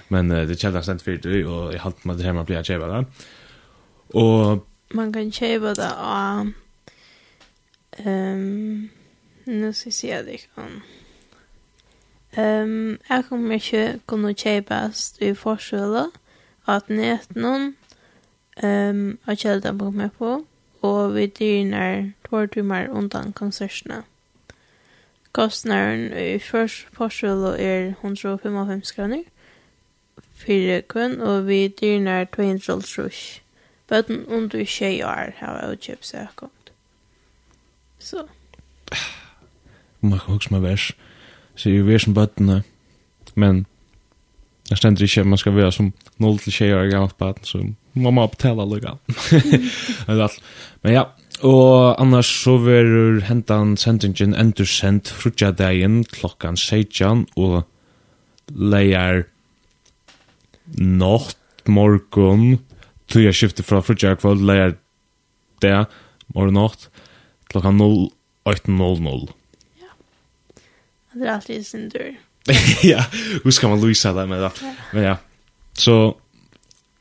men 0.10 0.32
uh, 0.32 0.44
det 0.44 0.58
er 0.58 0.66
kjeltan 0.66 0.84
sendt 0.90 1.06
for 1.06 1.24
det, 1.24 1.46
og 1.46 1.72
jeg 1.74 1.84
halte 1.86 2.08
meg 2.08 2.20
til 2.20 2.30
hjemme 2.30 2.46
blir 2.48 2.60
jeg 2.60 2.74
kjeipa 2.74 2.92
det. 2.92 3.06
Og, 4.20 4.66
man 4.94 5.14
kan 5.14 5.32
kjøpe 5.34 5.74
det 5.78 5.90
av, 5.90 6.52
um, 8.06 8.90
nå 9.48 9.72
skal 9.72 9.90
jeg 9.90 9.98
si 9.98 10.12
at 10.14 10.28
jeg 10.30 10.44
kan, 10.54 10.84
Um, 12.38 13.00
jeg 13.10 13.26
kommer 13.30 13.54
ikke 13.54 14.00
kunne 14.08 14.34
kjøpes 14.34 15.14
i 15.22 15.34
forskjellet 15.34 16.10
at 16.68 16.90
netten 16.90 17.76
um, 18.64 19.20
av 19.28 19.36
kjelden 19.38 19.78
på 19.78 19.92
meg 19.94 20.16
på, 20.18 20.40
og 20.82 21.14
vi 21.14 21.28
dyrner 21.28 22.10
tår 22.26 22.50
timer 22.56 22.90
undan 22.90 23.34
konsertene. 23.38 24.02
Kostnaren 25.34 26.10
i 26.18 26.40
først 26.40 26.88
forskjellet 26.98 27.62
er 27.62 27.94
155 28.02 28.92
kroner, 28.96 29.24
fire 30.34 30.82
kun, 30.82 31.22
og 31.22 31.48
vi 31.48 31.68
dyrner 31.68 32.26
200 32.26 32.82
trus. 32.82 33.42
Bøten 33.88 34.26
under 34.26 34.66
20 34.66 35.06
år 35.06 35.34
har 35.38 35.70
jeg 35.70 35.80
kjøpt 35.80 36.06
seg 36.06 36.28
akkurat. 36.28 36.72
Så. 38.00 38.26
Man 40.02 40.20
kan 40.20 40.34
huske 40.34 40.54
meg 40.54 40.64
vers 40.64 40.94
så 41.56 41.70
er 41.70 41.86
vi 41.88 42.00
som 42.02 42.16
bøttene, 42.18 42.62
men 43.36 43.66
jeg 44.70 44.80
stender 44.80 45.04
ikke 45.06 45.22
at 45.22 45.28
man 45.28 45.42
skal 45.42 45.56
være 45.56 45.72
som 45.76 45.92
0 46.24 46.40
til 46.40 46.54
20 46.54 46.78
år 46.78 46.92
gammelt 46.92 47.18
bøtten, 47.20 47.46
så 47.46 47.64
må 47.94 48.12
man 48.12 48.30
betale 48.30 48.66
lukka. 48.66 48.96
men 50.84 50.94
ja, 50.94 51.04
og 51.44 52.02
annars 52.02 52.30
så 52.44 52.56
verur 52.62 53.20
hentan 53.28 53.76
sendingen 53.78 54.36
endur 54.40 54.70
sendt 54.70 55.12
frutja 55.12 55.52
dagen 55.52 56.04
klokkan 56.08 56.58
16 56.58 57.26
og 57.36 57.64
leier 58.50 59.26
natt 60.80 61.68
morgon 61.68 62.58
tog 63.12 63.26
jeg 63.26 63.36
skiftet 63.36 63.68
fra 63.68 63.82
frutja 63.84 64.16
kvöld 64.16 64.46
leier 64.48 64.78
det 65.64 65.76
morgon 66.36 66.60
natt 66.62 66.88
klokkan 67.52 67.82
08.00 67.82 69.43
Det 71.14 71.28
er 71.28 71.34
alltid 71.34 71.66
sin 71.66 71.90
dörr. 71.90 72.16
ja, 72.84 73.06
hur 73.44 73.52
ska 73.52 73.68
man 73.68 73.82
lösa 73.82 74.14
det 74.14 74.26
med 74.26 74.42
det? 74.42 74.52
Men 74.92 75.04
ja, 75.04 75.18
så 75.74 76.16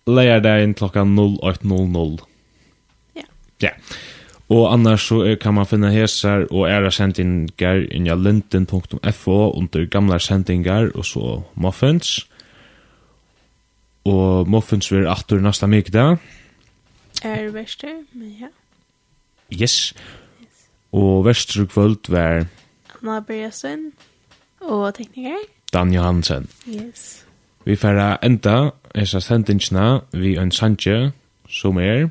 leier 0.07 0.41
det 0.41 0.63
in 0.65 0.75
klockan 0.75 1.19
08.00. 1.19 2.21
Ja. 3.15 3.23
Ja. 3.59 3.71
Och 4.47 4.73
annars 4.73 5.09
så 5.09 5.37
kan 5.37 5.55
man 5.55 5.67
finna 5.67 5.91
hesar 5.91 6.53
och 6.53 6.71
era 6.71 6.91
sändningar 6.91 7.77
i 7.77 7.99
linden.fo 7.99 9.53
under 9.59 9.85
gamla 9.85 10.19
sändningar 10.19 10.97
och 10.97 11.07
så 11.07 11.45
muffins. 11.55 12.27
Och 14.03 14.49
muffins 14.49 14.91
blir 14.91 15.09
åter 15.09 15.39
nästa 15.39 15.67
mykdag. 15.67 16.19
Är 17.23 17.49
värst, 17.49 17.85
men 18.13 18.39
ja. 18.41 18.49
Yes. 19.49 19.61
yes. 19.61 19.95
Och 20.91 21.27
värst 21.27 21.71
kvöld 21.71 22.09
var... 22.09 22.47
Anna 23.03 23.21
Bergesen 23.21 23.93
og 24.61 24.95
tekniker. 24.95 25.37
Dan 25.73 25.93
Johansen. 25.93 26.51
Yes. 26.69 27.27
Vi 27.65 27.77
færa 27.77 28.19
enda 28.23 28.71
hesa 28.95 29.21
sendingsna 29.21 29.99
vi 30.13 30.37
en 30.37 30.51
sanje 30.51 31.13
som 31.49 31.77
er... 31.77 32.09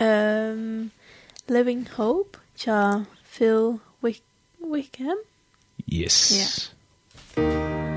Um, 0.00 0.90
Living 1.48 1.88
Hope, 1.96 2.38
tja 2.56 3.04
Phil 3.32 3.78
Wick 4.02 4.22
Wickham. 4.72 5.16
Yes. 5.92 6.72
Yeah. 7.38 7.95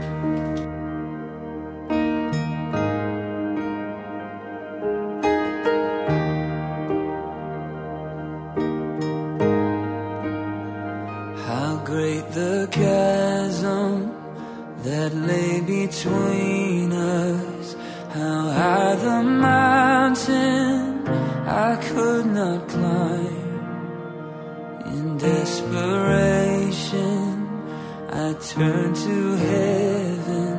that 15.09 15.17
lay 15.27 15.61
between 15.61 16.91
us 16.91 17.75
How 18.09 18.49
high 18.49 18.95
the 18.95 19.23
mountain 19.23 21.07
I 21.47 21.75
could 21.77 22.25
not 22.27 22.67
climb. 22.69 23.61
In 24.85 25.17
desperation 25.17 26.27
I 28.11 28.33
turned 28.33 28.95
to 28.95 29.35
heaven 29.35 30.57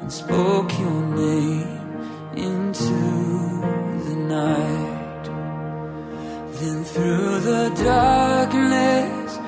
And 0.00 0.12
spoke 0.12 0.78
your 0.78 1.02
name 1.16 1.78
into 2.36 3.00
the 4.06 4.16
night. 4.40 5.24
Then 6.58 6.84
through 6.84 7.40
the 7.40 7.70
darkness 7.84 9.38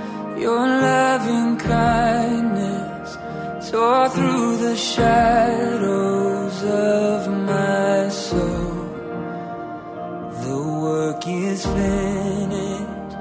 Your 0.41 0.67
loving 0.67 1.57
kindness 1.59 2.40
Saw 3.71 4.09
through 4.09 4.57
the 4.57 4.77
shadows 4.77 6.65
of 6.65 7.29
my 7.31 8.09
soul. 8.09 8.75
The 10.43 10.61
work 10.83 11.25
is 11.29 11.65
finished 11.65 13.13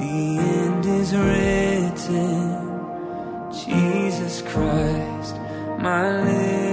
The 0.00 0.38
end 0.58 0.84
is 0.84 1.14
written. 1.14 2.42
Jesus 3.52 4.42
Christ 4.42 5.36
my 5.78 6.24
living 6.24 6.63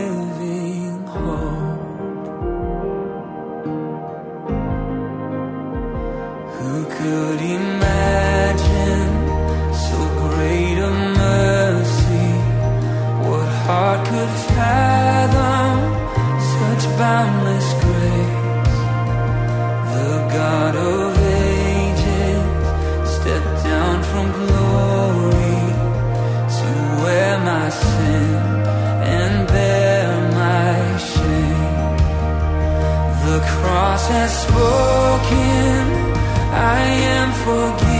boundless 17.01 17.69
grace. 17.83 18.79
The 19.95 20.13
god 20.37 20.75
of 20.75 21.11
ages 21.57 22.43
stepped 23.15 23.57
down 23.69 23.97
from 24.09 24.25
glory 24.39 25.61
to 26.57 26.69
wear 27.03 27.33
my 27.51 27.67
sin 27.85 28.35
and 29.19 29.33
bear 29.55 30.07
my 30.41 30.75
shame. 31.11 31.95
The 33.25 33.39
cross 33.53 34.03
has 34.15 34.31
spoken 34.45 35.83
i 36.53 36.81
am 37.17 37.29
forgiven. 37.45 37.90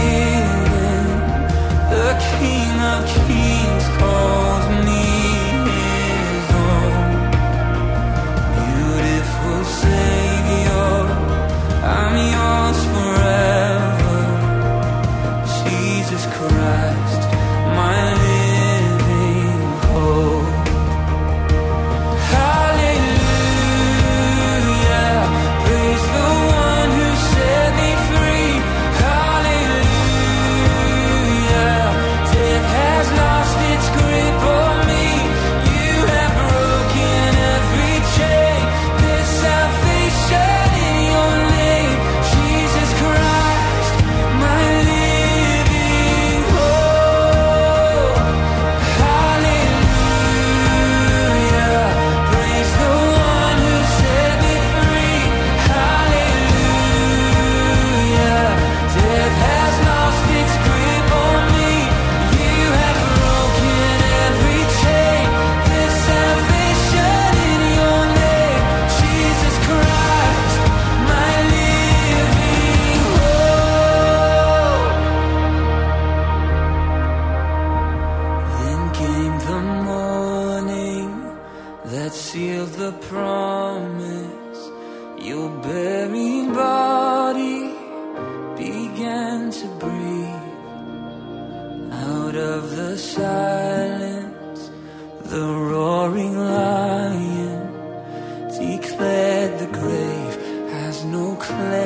clear 101.42 101.81